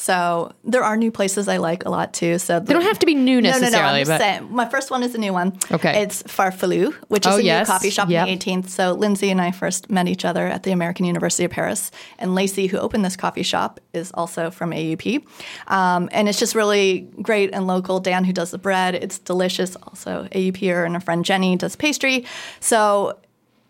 So 0.00 0.50
there 0.64 0.82
are 0.82 0.96
new 0.96 1.12
places 1.12 1.46
I 1.46 1.58
like 1.58 1.84
a 1.84 1.90
lot 1.90 2.14
too. 2.14 2.38
So 2.38 2.58
they 2.58 2.72
don't 2.72 2.84
have 2.84 2.98
to 3.00 3.06
be 3.06 3.14
new 3.14 3.42
necessarily. 3.42 4.04
No, 4.04 4.08
no, 4.08 4.14
no. 4.14 4.18
Saying. 4.18 4.48
My 4.50 4.66
first 4.66 4.90
one 4.90 5.02
is 5.02 5.14
a 5.14 5.18
new 5.18 5.34
one. 5.34 5.58
Okay, 5.70 6.02
it's 6.02 6.22
Farfelu, 6.22 6.94
which 7.08 7.26
is 7.26 7.34
oh, 7.34 7.36
a 7.36 7.42
yes. 7.42 7.68
new 7.68 7.72
coffee 7.74 7.90
shop 7.90 8.08
yep. 8.08 8.26
in 8.26 8.38
the 8.38 8.42
18th. 8.42 8.70
So 8.70 8.94
Lindsey 8.94 9.30
and 9.30 9.42
I 9.42 9.50
first 9.50 9.90
met 9.90 10.08
each 10.08 10.24
other 10.24 10.46
at 10.46 10.62
the 10.62 10.70
American 10.70 11.04
University 11.04 11.44
of 11.44 11.50
Paris, 11.50 11.90
and 12.18 12.34
Lacey, 12.34 12.66
who 12.66 12.78
opened 12.78 13.04
this 13.04 13.14
coffee 13.14 13.42
shop, 13.42 13.78
is 13.92 14.10
also 14.12 14.50
from 14.50 14.70
AUP, 14.70 15.22
um, 15.66 16.08
and 16.12 16.30
it's 16.30 16.38
just 16.38 16.54
really 16.54 17.00
great 17.20 17.50
and 17.52 17.66
local. 17.66 18.00
Dan, 18.00 18.24
who 18.24 18.32
does 18.32 18.52
the 18.52 18.58
bread, 18.58 18.94
it's 18.94 19.18
delicious. 19.18 19.76
Also 19.76 20.24
AUPer 20.32 20.86
and 20.86 20.96
a 20.96 21.00
friend 21.00 21.26
Jenny 21.26 21.56
does 21.56 21.76
pastry. 21.76 22.24
So 22.60 23.18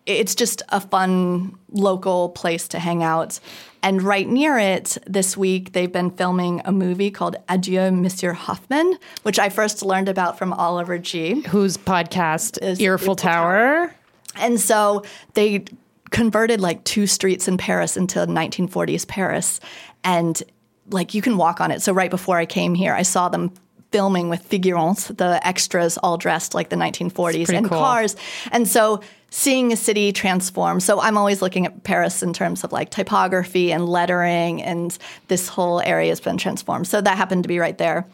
it's 0.07 0.35
just 0.35 0.63
a 0.71 0.81
fun 0.81 1.57
local 1.71 2.31
place 2.31 2.69
to 2.69 2.79
hang 2.79 3.03
out. 3.03 3.39
And 3.83 4.03
right 4.03 4.29
near 4.29 4.59
it 4.59 4.99
this 5.07 5.37
week, 5.37 5.73
they've 5.73 5.91
been 5.91 6.11
filming 6.11 6.61
a 6.65 6.73
movie 6.73 7.11
called 7.11 7.37
Adieu, 7.49 7.91
Monsieur 7.91 8.33
Haffmann, 8.33 8.99
which 9.23 9.39
I 9.39 9.49
first 9.49 9.83
learned 9.83 10.09
about 10.09 10.39
from 10.39 10.53
Oliver 10.53 10.99
Gee 10.99 11.41
Whose 11.49 11.77
podcast 11.77 12.63
is 12.63 12.81
Earful, 12.81 13.13
Earful 13.13 13.17
Tower. 13.17 13.87
Tower. 13.89 13.95
And 14.37 14.61
so 14.61 15.05
they 15.35 15.65
converted 16.11 16.61
like 16.61 16.85
two 16.85 17.07
streets 17.07 17.49
in 17.49 17.57
Paris 17.57 17.97
into 17.97 18.19
1940s 18.19 19.07
Paris. 19.07 19.61
And 20.05 20.43
like 20.91 21.15
you 21.15 21.23
can 21.23 21.37
walk 21.37 21.61
on 21.61 21.71
it. 21.71 21.83
So 21.83 21.93
right 21.93 22.11
before 22.11 22.37
I 22.37 22.47
came 22.47 22.75
here, 22.75 22.95
I 22.95 23.03
saw 23.03 23.29
them 23.29 23.53
filming 23.91 24.29
with 24.29 24.49
figurants, 24.49 25.15
the 25.17 25.45
extras 25.47 25.99
all 25.99 26.17
dressed 26.17 26.55
like 26.55 26.69
the 26.69 26.77
1940s 26.77 27.53
and 27.53 27.69
cool. 27.69 27.79
cars. 27.79 28.17
And 28.53 28.69
so 28.69 29.01
seeing 29.31 29.73
a 29.73 29.77
city 29.77 30.13
transform. 30.13 30.81
So 30.81 31.01
I'm 31.01 31.17
always 31.17 31.41
looking 31.41 31.67
at 31.67 31.83
Paris 31.85 32.23
in 32.23 32.33
terms 32.33 32.65
of 32.65 32.73
like 32.73 32.91
typography 32.91 33.73
and 33.73 33.89
lettering, 33.89 34.63
and 34.63 34.97
this 35.29 35.49
whole 35.49 35.81
area 35.81 36.09
has 36.11 36.21
been 36.21 36.37
transformed. 36.37 36.87
So 36.87 37.01
that 37.01 37.17
happened 37.17 37.45
to 37.45 37.49
be 37.49 37.59
right 37.59 37.79
there. 37.79 38.07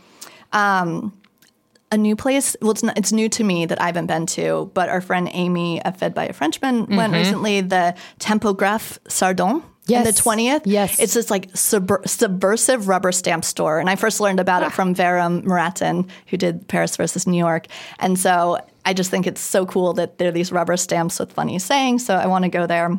Um, 0.52 1.12
a 1.92 1.96
new 1.96 2.16
place. 2.16 2.56
Well, 2.60 2.72
it's, 2.72 2.82
not, 2.82 2.98
it's 2.98 3.12
new 3.12 3.28
to 3.30 3.44
me 3.44 3.66
that 3.66 3.80
I 3.80 3.86
haven't 3.86 4.06
been 4.06 4.26
to, 4.26 4.70
but 4.74 4.88
our 4.88 5.00
friend 5.00 5.28
Amy, 5.32 5.80
Fed 5.96 6.14
by 6.14 6.26
a 6.26 6.32
Frenchman, 6.32 6.82
mm-hmm. 6.82 6.96
went 6.96 7.12
recently. 7.12 7.60
The 7.60 7.94
Tampographe 8.18 8.98
Sardon. 9.08 9.62
Yes. 9.87 10.16
the 10.16 10.22
20th. 10.22 10.62
Yes. 10.64 10.99
It's 10.99 11.14
this 11.14 11.31
like 11.31 11.49
sub- 11.55 12.07
subversive 12.07 12.88
rubber 12.88 13.12
stamp 13.12 13.44
store. 13.44 13.79
And 13.79 13.88
I 13.88 13.96
first 13.96 14.20
learned 14.20 14.40
about 14.40 14.62
ah. 14.62 14.66
it 14.66 14.72
from 14.72 14.94
Vahram 14.94 15.42
Muratyan, 15.42 16.09
who 16.27 16.37
did 16.37 16.66
Paris 16.68 16.96
versus 16.96 17.27
New 17.27 17.38
York. 17.38 17.66
And 17.99 18.18
so 18.18 18.59
I 18.85 18.94
just 18.94 19.11
think 19.11 19.27
it's 19.27 19.40
so 19.40 19.66
cool 19.66 19.92
that 19.94 20.18
there 20.18 20.29
are 20.29 20.33
these 20.33 20.53
rubber 20.53 20.77
stamps 20.77 21.18
with 21.18 21.33
funny 21.33 21.59
sayings. 21.59 22.05
So 22.05 22.14
I 22.14 22.27
want 22.27 22.44
to 22.44 22.49
go 22.49 22.66
there. 22.66 22.99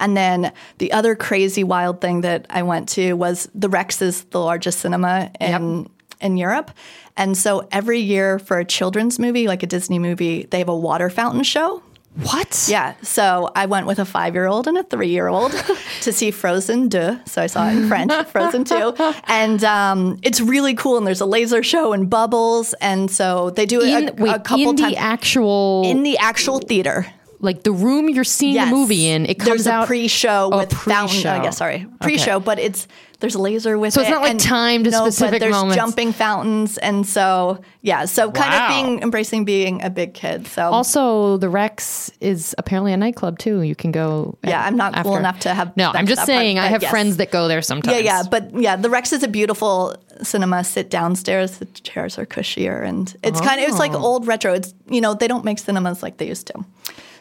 And 0.00 0.16
then 0.16 0.52
the 0.78 0.92
other 0.92 1.14
crazy 1.14 1.64
wild 1.64 2.00
thing 2.00 2.22
that 2.22 2.46
I 2.50 2.62
went 2.62 2.88
to 2.90 3.14
was 3.14 3.48
the 3.54 3.68
Rex 3.68 4.02
is 4.02 4.24
the 4.24 4.40
largest 4.40 4.80
cinema 4.80 5.30
in 5.40 5.82
yep. 5.82 5.90
in 6.20 6.36
Europe. 6.36 6.72
And 7.16 7.36
so 7.36 7.68
every 7.70 8.00
year 8.00 8.38
for 8.38 8.58
a 8.58 8.64
children's 8.64 9.18
movie, 9.18 9.46
like 9.46 9.62
a 9.62 9.66
Disney 9.66 9.98
movie, 9.98 10.46
they 10.50 10.58
have 10.58 10.68
a 10.68 10.76
water 10.76 11.10
fountain 11.10 11.44
show. 11.44 11.82
What? 12.22 12.66
Yeah. 12.68 12.94
So 13.02 13.50
I 13.56 13.66
went 13.66 13.86
with 13.86 13.98
a 13.98 14.04
five 14.04 14.34
year 14.34 14.46
old 14.46 14.68
and 14.68 14.78
a 14.78 14.84
three 14.84 15.08
year 15.08 15.26
old 15.28 15.52
to 16.02 16.12
see 16.12 16.30
Frozen 16.30 16.90
2. 16.90 17.18
So 17.26 17.42
I 17.42 17.46
saw 17.46 17.68
it 17.68 17.76
in 17.76 17.88
French, 17.88 18.12
Frozen 18.28 18.64
2. 18.64 18.94
And 19.24 19.64
um, 19.64 20.18
it's 20.22 20.40
really 20.40 20.74
cool. 20.74 20.96
And 20.96 21.06
there's 21.06 21.20
a 21.20 21.26
laser 21.26 21.62
show 21.62 21.92
and 21.92 22.08
bubbles. 22.08 22.72
And 22.74 23.10
so 23.10 23.50
they 23.50 23.66
do 23.66 23.80
in, 23.80 24.10
a, 24.10 24.12
wait, 24.12 24.34
a 24.34 24.38
couple 24.38 24.70
in 24.70 24.76
the 24.76 24.96
actual. 24.96 25.82
In 25.84 26.04
the 26.04 26.16
actual 26.18 26.60
theater 26.60 27.06
like 27.40 27.62
the 27.62 27.72
room 27.72 28.08
you're 28.08 28.24
seeing 28.24 28.54
yes. 28.54 28.68
the 28.68 28.76
movie 28.76 29.08
in, 29.08 29.26
it 29.26 29.38
comes 29.38 29.48
There's 29.48 29.66
out. 29.66 29.84
a 29.84 29.86
pre-show 29.86 30.50
oh, 30.52 30.58
with 30.58 30.70
pre-show. 30.70 30.90
fountain. 30.90 31.26
Oh, 31.26 31.44
yeah, 31.44 31.50
sorry, 31.50 31.86
pre-show, 32.00 32.36
okay. 32.36 32.44
but 32.44 32.58
it's 32.58 32.86
there's 33.24 33.36
laser 33.36 33.78
with 33.78 33.94
so 33.94 34.02
it. 34.02 34.04
So 34.04 34.10
it's 34.10 34.14
not 34.14 34.22
like 34.22 34.38
timed 34.38 34.84
to 34.84 34.90
no, 34.90 35.04
specific 35.04 35.32
but 35.32 35.40
there's 35.40 35.52
moments. 35.52 35.76
jumping 35.76 36.12
fountains, 36.12 36.78
and 36.78 37.06
so 37.06 37.60
yeah, 37.80 38.04
so 38.04 38.30
kind 38.30 38.52
wow. 38.52 38.64
of 38.64 38.68
being 38.68 39.02
embracing 39.02 39.44
being 39.44 39.82
a 39.82 39.90
big 39.90 40.14
kid. 40.14 40.46
So 40.46 40.70
also 40.70 41.38
the 41.38 41.48
Rex 41.48 42.10
is 42.20 42.54
apparently 42.58 42.92
a 42.92 42.96
nightclub 42.96 43.38
too. 43.38 43.62
You 43.62 43.74
can 43.74 43.92
go. 43.92 44.36
Yeah, 44.44 44.62
I'm 44.64 44.76
not 44.76 44.94
after. 44.94 45.08
cool 45.08 45.16
enough 45.16 45.40
to 45.40 45.54
have. 45.54 45.76
No, 45.76 45.90
I'm 45.94 46.06
just 46.06 46.26
saying. 46.26 46.56
Part, 46.56 46.66
I 46.66 46.70
have 46.70 46.82
yes. 46.82 46.90
friends 46.90 47.16
that 47.16 47.30
go 47.30 47.48
there 47.48 47.62
sometimes. 47.62 47.96
Yeah, 47.96 48.02
yeah, 48.02 48.22
but 48.30 48.54
yeah, 48.54 48.76
the 48.76 48.90
Rex 48.90 49.12
is 49.12 49.22
a 49.22 49.28
beautiful 49.28 49.96
cinema. 50.22 50.62
Sit 50.64 50.90
downstairs, 50.90 51.58
the 51.58 51.66
chairs 51.66 52.18
are 52.18 52.26
cushier, 52.26 52.84
and 52.84 53.16
it's 53.22 53.40
oh. 53.40 53.44
kind 53.44 53.60
of 53.60 53.68
it's 53.68 53.78
like 53.78 53.92
oh. 53.92 54.02
old 54.02 54.26
retro. 54.26 54.52
It's 54.52 54.74
you 54.88 55.00
know 55.00 55.14
they 55.14 55.28
don't 55.28 55.44
make 55.44 55.58
cinemas 55.58 56.02
like 56.02 56.18
they 56.18 56.28
used 56.28 56.46
to. 56.48 56.64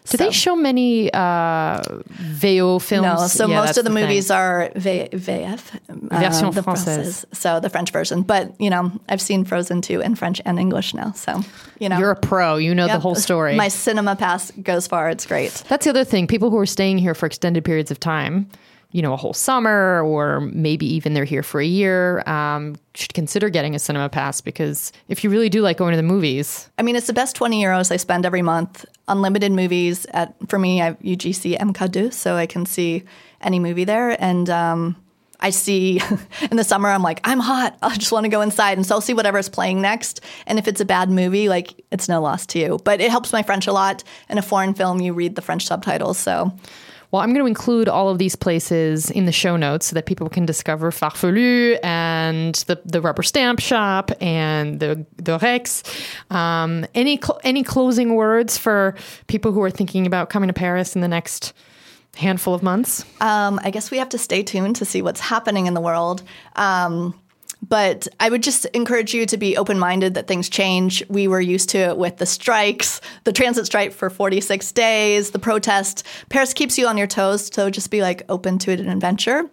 Do 0.06 0.18
so. 0.18 0.24
they 0.26 0.32
show 0.32 0.56
many 0.56 1.12
uh, 1.13 1.82
VO 2.10 2.80
films? 2.80 3.06
No, 3.06 3.28
so 3.28 3.48
yeah, 3.48 3.62
most 3.62 3.78
of 3.78 3.86
the, 3.86 3.89
the 3.89 4.02
movies 4.02 4.28
thing. 4.28 4.38
are 4.38 4.70
v- 4.76 5.08
VF, 5.12 5.80
uh, 5.89 6.20
version 6.20 6.52
the 6.52 6.62
française. 6.62 7.26
So 7.34 7.60
the 7.62 7.70
French 7.70 7.92
version. 7.92 8.22
But 8.22 8.60
you 8.60 8.70
know, 8.70 8.92
I've 9.08 9.22
seen 9.22 9.46
Frozen 9.46 9.82
2 9.82 10.02
in 10.02 10.16
French 10.16 10.42
and 10.44 10.60
English 10.60 10.94
now. 10.94 11.13
So 11.13 11.42
you 11.80 11.88
know, 11.88 12.00
you're 12.00 12.12
a 12.12 12.16
pro. 12.16 12.58
You 12.58 12.76
know 12.76 12.86
yep, 12.86 12.96
the 12.96 13.00
whole 13.00 13.16
story. 13.16 13.56
My 13.56 13.70
cinema 13.70 14.16
pass 14.16 14.52
goes 14.52 14.88
far. 14.88 15.10
It's 15.10 15.26
great. 15.26 15.63
That's 15.70 15.86
the 15.86 15.92
other 15.92 16.04
thing. 16.04 16.28
People 16.28 16.50
who 16.50 16.58
are 16.58 16.66
staying 16.66 16.98
here 16.98 17.16
for 17.16 17.26
extended 17.26 17.63
periods 17.63 17.89
of 17.89 18.00
time 18.00 18.50
you 18.93 19.01
know, 19.01 19.12
a 19.12 19.17
whole 19.17 19.34
summer, 19.34 20.01
or 20.03 20.41
maybe 20.41 20.86
even 20.86 21.13
they're 21.13 21.25
here 21.25 21.43
for 21.43 21.60
a 21.60 21.65
year, 21.65 22.23
um, 22.27 22.75
should 22.93 23.13
consider 23.13 23.49
getting 23.49 23.75
a 23.75 23.79
cinema 23.79 24.08
pass 24.08 24.39
because 24.39 24.93
if 25.10 25.23
you 25.23 25.29
really 25.29 25.49
do 25.49 25.62
like 25.62 25.77
going 25.77 25.91
to 25.91 25.97
the 25.97 26.03
movies, 26.03 26.69
I 26.77 26.84
mean, 26.84 26.95
it's 26.95 27.08
the 27.08 27.13
best 27.13 27.36
twenty 27.36 27.62
euros 27.62 27.91
I 27.91 27.97
spend 27.97 28.25
every 28.25 28.43
month. 28.43 28.86
Unlimited 29.08 29.51
movies 29.51 30.06
at 30.12 30.36
for 30.47 30.58
me, 30.60 30.82
I 30.82 30.86
have 30.86 30.99
UGC 30.99 31.58
MK2, 31.58 32.13
so 32.13 32.36
I 32.36 32.45
can 32.45 32.65
see 32.65 33.03
any 33.41 33.60
movie 33.60 33.84
there, 33.84 34.15
and 34.23 34.49
um, 34.49 34.95
I 35.43 35.49
see 35.49 35.99
in 36.51 36.58
the 36.58 36.63
summer, 36.63 36.89
I'm 36.89 37.03
like, 37.03 37.19
I'm 37.23 37.39
hot. 37.39 37.77
I 37.82 37.95
just 37.97 38.12
want 38.12 38.23
to 38.23 38.29
go 38.29 38.41
inside. 38.41 38.77
And 38.77 38.88
so 38.88 38.95
I'll 38.95 39.01
see 39.01 39.13
whatever's 39.13 39.49
playing 39.49 39.82
next. 39.82 40.21
And 40.47 40.58
if 40.58 40.67
it's 40.67 40.82
a 40.82 40.86
bad 40.86 41.12
movie, 41.12 41.49
like 41.49 41.84
it's 41.91 42.08
no 42.08 42.21
loss 42.21 42.45
to 42.47 42.60
you. 42.60 42.79
But 42.84 43.01
it 43.01 43.12
helps 43.12 43.34
my 43.34 43.43
French 43.43 43.67
a 43.67 43.73
lot. 43.73 44.03
In 44.29 44.38
a 44.38 44.41
foreign 44.41 44.73
film, 44.73 45.01
you 45.01 45.13
read 45.13 45.36
the 45.36 45.41
French 45.41 45.65
subtitles. 45.65 46.17
So 46.17 46.58
well, 47.13 47.21
I'm 47.21 47.30
going 47.30 47.43
to 47.43 47.47
include 47.47 47.88
all 47.88 48.10
of 48.10 48.17
these 48.17 48.36
places 48.36 49.12
in 49.12 49.26
the 49.26 49.32
show 49.32 49.56
notes 49.56 49.86
so 49.86 49.93
that 49.93 50.08
people 50.08 50.30
can 50.30 50.47
discover 50.47 50.89
Farfelu 50.89 51.78
and 51.84 52.56
the, 52.56 52.82
the 52.86 53.02
rubber 53.02 53.21
stamp 53.21 53.60
shop 53.60 54.10
and 54.19 54.80
the, 54.80 55.06
the 55.17 55.38
Rex. 55.38 55.84
Um, 56.32 56.88
any, 56.95 57.17
cl- 57.17 57.39
any 57.43 57.62
closing 57.62 58.15
words 58.15 58.58
for 58.58 58.95
people 59.28 59.52
who 59.52 59.62
are 59.62 59.69
thinking 59.69 60.08
about 60.08 60.32
coming 60.32 60.47
to 60.47 60.54
Paris 60.54 60.95
in 60.95 61.02
the 61.02 61.08
next 61.08 61.54
handful 62.15 62.56
of 62.56 62.63
months? 62.63 63.06
Um, 63.21 63.60
I 63.63 63.69
guess 63.69 63.91
we 63.91 63.99
have 63.99 64.10
to 64.10 64.17
stay 64.17 64.41
tuned 64.41 64.78
to 64.78 64.86
see 64.86 65.04
what's 65.04 65.19
happening 65.19 65.67
in 65.67 65.76
the 65.76 65.82
world. 65.82 66.23
Um, 66.56 67.13
but 67.69 68.08
I 68.19 68.30
would 68.30 68.43
just 68.43 68.65
encourage 68.65 69.13
you 69.13 69.26
to 69.26 69.38
be 69.38 69.56
open 69.58 69.80
minded 69.80 70.15
that 70.15 70.28
things 70.28 70.49
change. 70.49 71.04
We 71.10 71.28
were 71.28 71.41
used 71.41 71.69
to 71.69 71.78
it 71.78 71.97
with 71.97 72.17
the 72.17 72.26
strikes, 72.26 72.99
the 73.23 73.32
transit 73.32 73.65
strike 73.65 73.93
for 73.93 74.10
46 74.10 74.71
days, 74.73 75.32
the 75.32 75.39
protest. 75.39 76.06
Paris 76.30 76.54
keeps 76.54 76.78
you 76.78 76.88
on 76.88 76.97
your 76.97 77.08
toes, 77.08 77.49
so 77.54 77.69
just 77.69 77.89
be 77.89 78.02
like 78.02 78.23
open 78.28 78.58
to 78.60 78.71
it—an 78.71 78.89
adventure. 78.89 79.49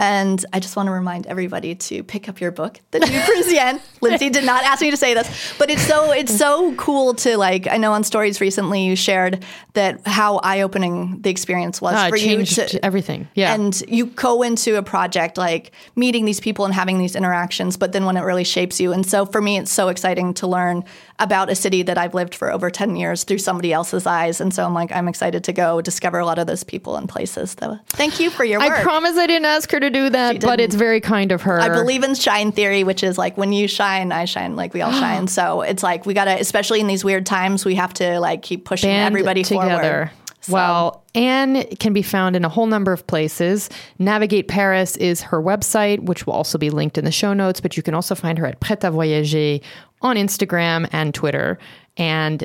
And 0.00 0.42
I 0.50 0.60
just 0.60 0.76
want 0.76 0.86
to 0.86 0.92
remind 0.92 1.26
everybody 1.26 1.74
to 1.74 2.02
pick 2.02 2.26
up 2.26 2.40
your 2.40 2.50
book, 2.50 2.80
The 2.90 3.00
New 3.00 3.20
Parisienne. 3.20 3.80
Lindsey 4.00 4.30
did 4.30 4.46
not 4.46 4.64
ask 4.64 4.80
me 4.80 4.90
to 4.90 4.96
say 4.96 5.12
this, 5.12 5.52
but 5.58 5.68
it's 5.68 5.82
so 5.82 6.10
it's 6.10 6.34
so 6.34 6.74
cool 6.76 7.12
to 7.16 7.36
like. 7.36 7.68
I 7.68 7.76
know 7.76 7.92
on 7.92 8.02
stories 8.02 8.40
recently 8.40 8.86
you 8.86 8.96
shared 8.96 9.44
that 9.74 10.00
how 10.06 10.38
eye 10.38 10.62
opening 10.62 11.20
the 11.20 11.28
experience 11.28 11.82
was 11.82 11.94
ah, 11.94 12.06
it 12.06 12.10
for 12.10 12.16
you 12.16 12.46
to 12.46 12.82
everything. 12.82 13.28
Yeah. 13.34 13.54
and 13.54 13.78
you 13.88 14.06
go 14.06 14.42
into 14.42 14.76
a 14.76 14.82
project 14.82 15.36
like 15.36 15.72
meeting 15.96 16.24
these 16.24 16.40
people 16.40 16.64
and 16.64 16.72
having 16.72 16.96
these 16.96 17.14
interactions, 17.14 17.76
but 17.76 17.92
then 17.92 18.06
when 18.06 18.16
it 18.16 18.22
really 18.22 18.44
shapes 18.44 18.80
you. 18.80 18.94
And 18.94 19.04
so 19.04 19.26
for 19.26 19.42
me, 19.42 19.58
it's 19.58 19.70
so 19.70 19.88
exciting 19.88 20.32
to 20.34 20.46
learn 20.46 20.82
about 21.18 21.50
a 21.50 21.54
city 21.54 21.82
that 21.82 21.98
I've 21.98 22.14
lived 22.14 22.34
for 22.34 22.50
over 22.50 22.70
10 22.70 22.96
years 22.96 23.24
through 23.24 23.38
somebody 23.38 23.72
else's 23.72 24.06
eyes. 24.06 24.40
And 24.40 24.54
so 24.54 24.64
I'm 24.64 24.72
like, 24.72 24.90
I'm 24.90 25.06
excited 25.06 25.44
to 25.44 25.52
go 25.52 25.82
discover 25.82 26.18
a 26.18 26.24
lot 26.24 26.38
of 26.38 26.46
those 26.46 26.64
people 26.64 26.96
and 26.96 27.06
places. 27.06 27.54
So 27.60 27.78
thank 27.88 28.18
you 28.18 28.30
for 28.30 28.44
your 28.44 28.60
work. 28.60 28.70
I 28.70 28.82
promise 28.82 29.16
I 29.18 29.26
didn't 29.26 29.44
ask 29.44 29.70
her 29.70 29.78
to 29.78 29.89
do 29.90 30.10
that, 30.10 30.40
but 30.40 30.60
it's 30.60 30.74
very 30.74 31.00
kind 31.00 31.32
of 31.32 31.42
her. 31.42 31.60
I 31.60 31.68
believe 31.68 32.02
in 32.02 32.14
shine 32.14 32.52
theory, 32.52 32.84
which 32.84 33.02
is 33.02 33.18
like 33.18 33.36
when 33.36 33.52
you 33.52 33.68
shine, 33.68 34.12
I 34.12 34.24
shine, 34.24 34.56
like 34.56 34.72
we 34.74 34.82
all 34.82 34.92
shine. 35.04 35.26
So 35.26 35.62
it's 35.62 35.82
like 35.82 36.06
we 36.06 36.14
gotta, 36.14 36.38
especially 36.40 36.80
in 36.80 36.86
these 36.86 37.04
weird 37.04 37.26
times, 37.26 37.64
we 37.64 37.74
have 37.76 37.92
to 37.94 38.18
like 38.20 38.42
keep 38.42 38.64
pushing 38.64 38.88
band 38.90 39.06
everybody 39.12 39.42
together. 39.44 39.80
forward. 39.82 40.10
So- 40.42 40.52
Well, 40.54 41.04
Anne 41.14 41.64
can 41.78 41.92
be 41.92 42.02
found 42.02 42.34
in 42.34 42.44
a 42.44 42.48
whole 42.48 42.66
number 42.66 42.92
of 42.92 43.06
places. 43.06 43.68
Navigate 43.98 44.48
Paris 44.48 44.96
is 44.96 45.20
her 45.22 45.42
website, 45.42 46.00
which 46.04 46.26
will 46.26 46.32
also 46.32 46.56
be 46.56 46.70
linked 46.70 46.96
in 46.96 47.04
the 47.04 47.12
show 47.12 47.34
notes, 47.34 47.60
but 47.60 47.76
you 47.76 47.82
can 47.82 47.94
also 47.94 48.14
find 48.14 48.38
her 48.38 48.46
at 48.46 48.58
Prêt 48.60 48.78
à 48.80 48.90
Voyager 48.90 49.60
on 50.00 50.16
Instagram 50.16 50.88
and 50.92 51.12
Twitter 51.12 51.58
and 51.98 52.42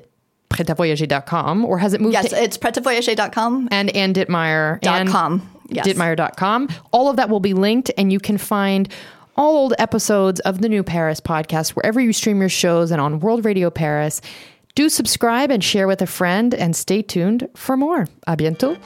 prêtavoyager.com, 0.56 1.66
or 1.66 1.78
has 1.80 1.94
it 1.94 2.02
moved 2.02 2.14
Yes, 2.14 2.30
to 2.30 2.42
it's 2.44 2.58
prêtavoyager.com. 2.58 3.68
and 3.72 3.90
Anne 3.96 4.14
Ditmeyer 4.14 4.80
Dot 4.82 5.02
and 5.02 5.10
com, 5.10 5.50
yes. 5.70 5.86
Ditmeyer.com. 5.88 6.70
All 6.92 7.10
of 7.10 7.18
that 7.18 7.30
will 7.30 7.40
be 7.40 7.54
linked, 7.54 7.92
and 7.98 8.12
you 8.12 8.20
can 8.20 8.38
find 8.38 8.88
all 9.38 9.58
old 9.58 9.74
episodes 9.80 10.40
of 10.42 10.62
the 10.62 10.70
New 10.70 10.82
Paris 10.84 11.20
podcast 11.20 11.72
wherever 11.72 12.00
you 12.00 12.14
stream 12.14 12.40
your 12.40 12.48
shows 12.50 12.90
and 12.92 13.02
on 13.02 13.20
World 13.20 13.44
Radio 13.44 13.70
Paris. 13.70 14.22
Do 14.76 14.88
subscribe 14.90 15.52
and 15.52 15.64
share 15.64 15.88
with 15.88 16.02
a 16.02 16.08
friend, 16.08 16.54
and 16.54 16.76
stay 16.76 17.02
tuned 17.02 17.48
for 17.56 17.76
more. 17.78 18.08
A 18.28 18.36
bientôt. 18.38 18.78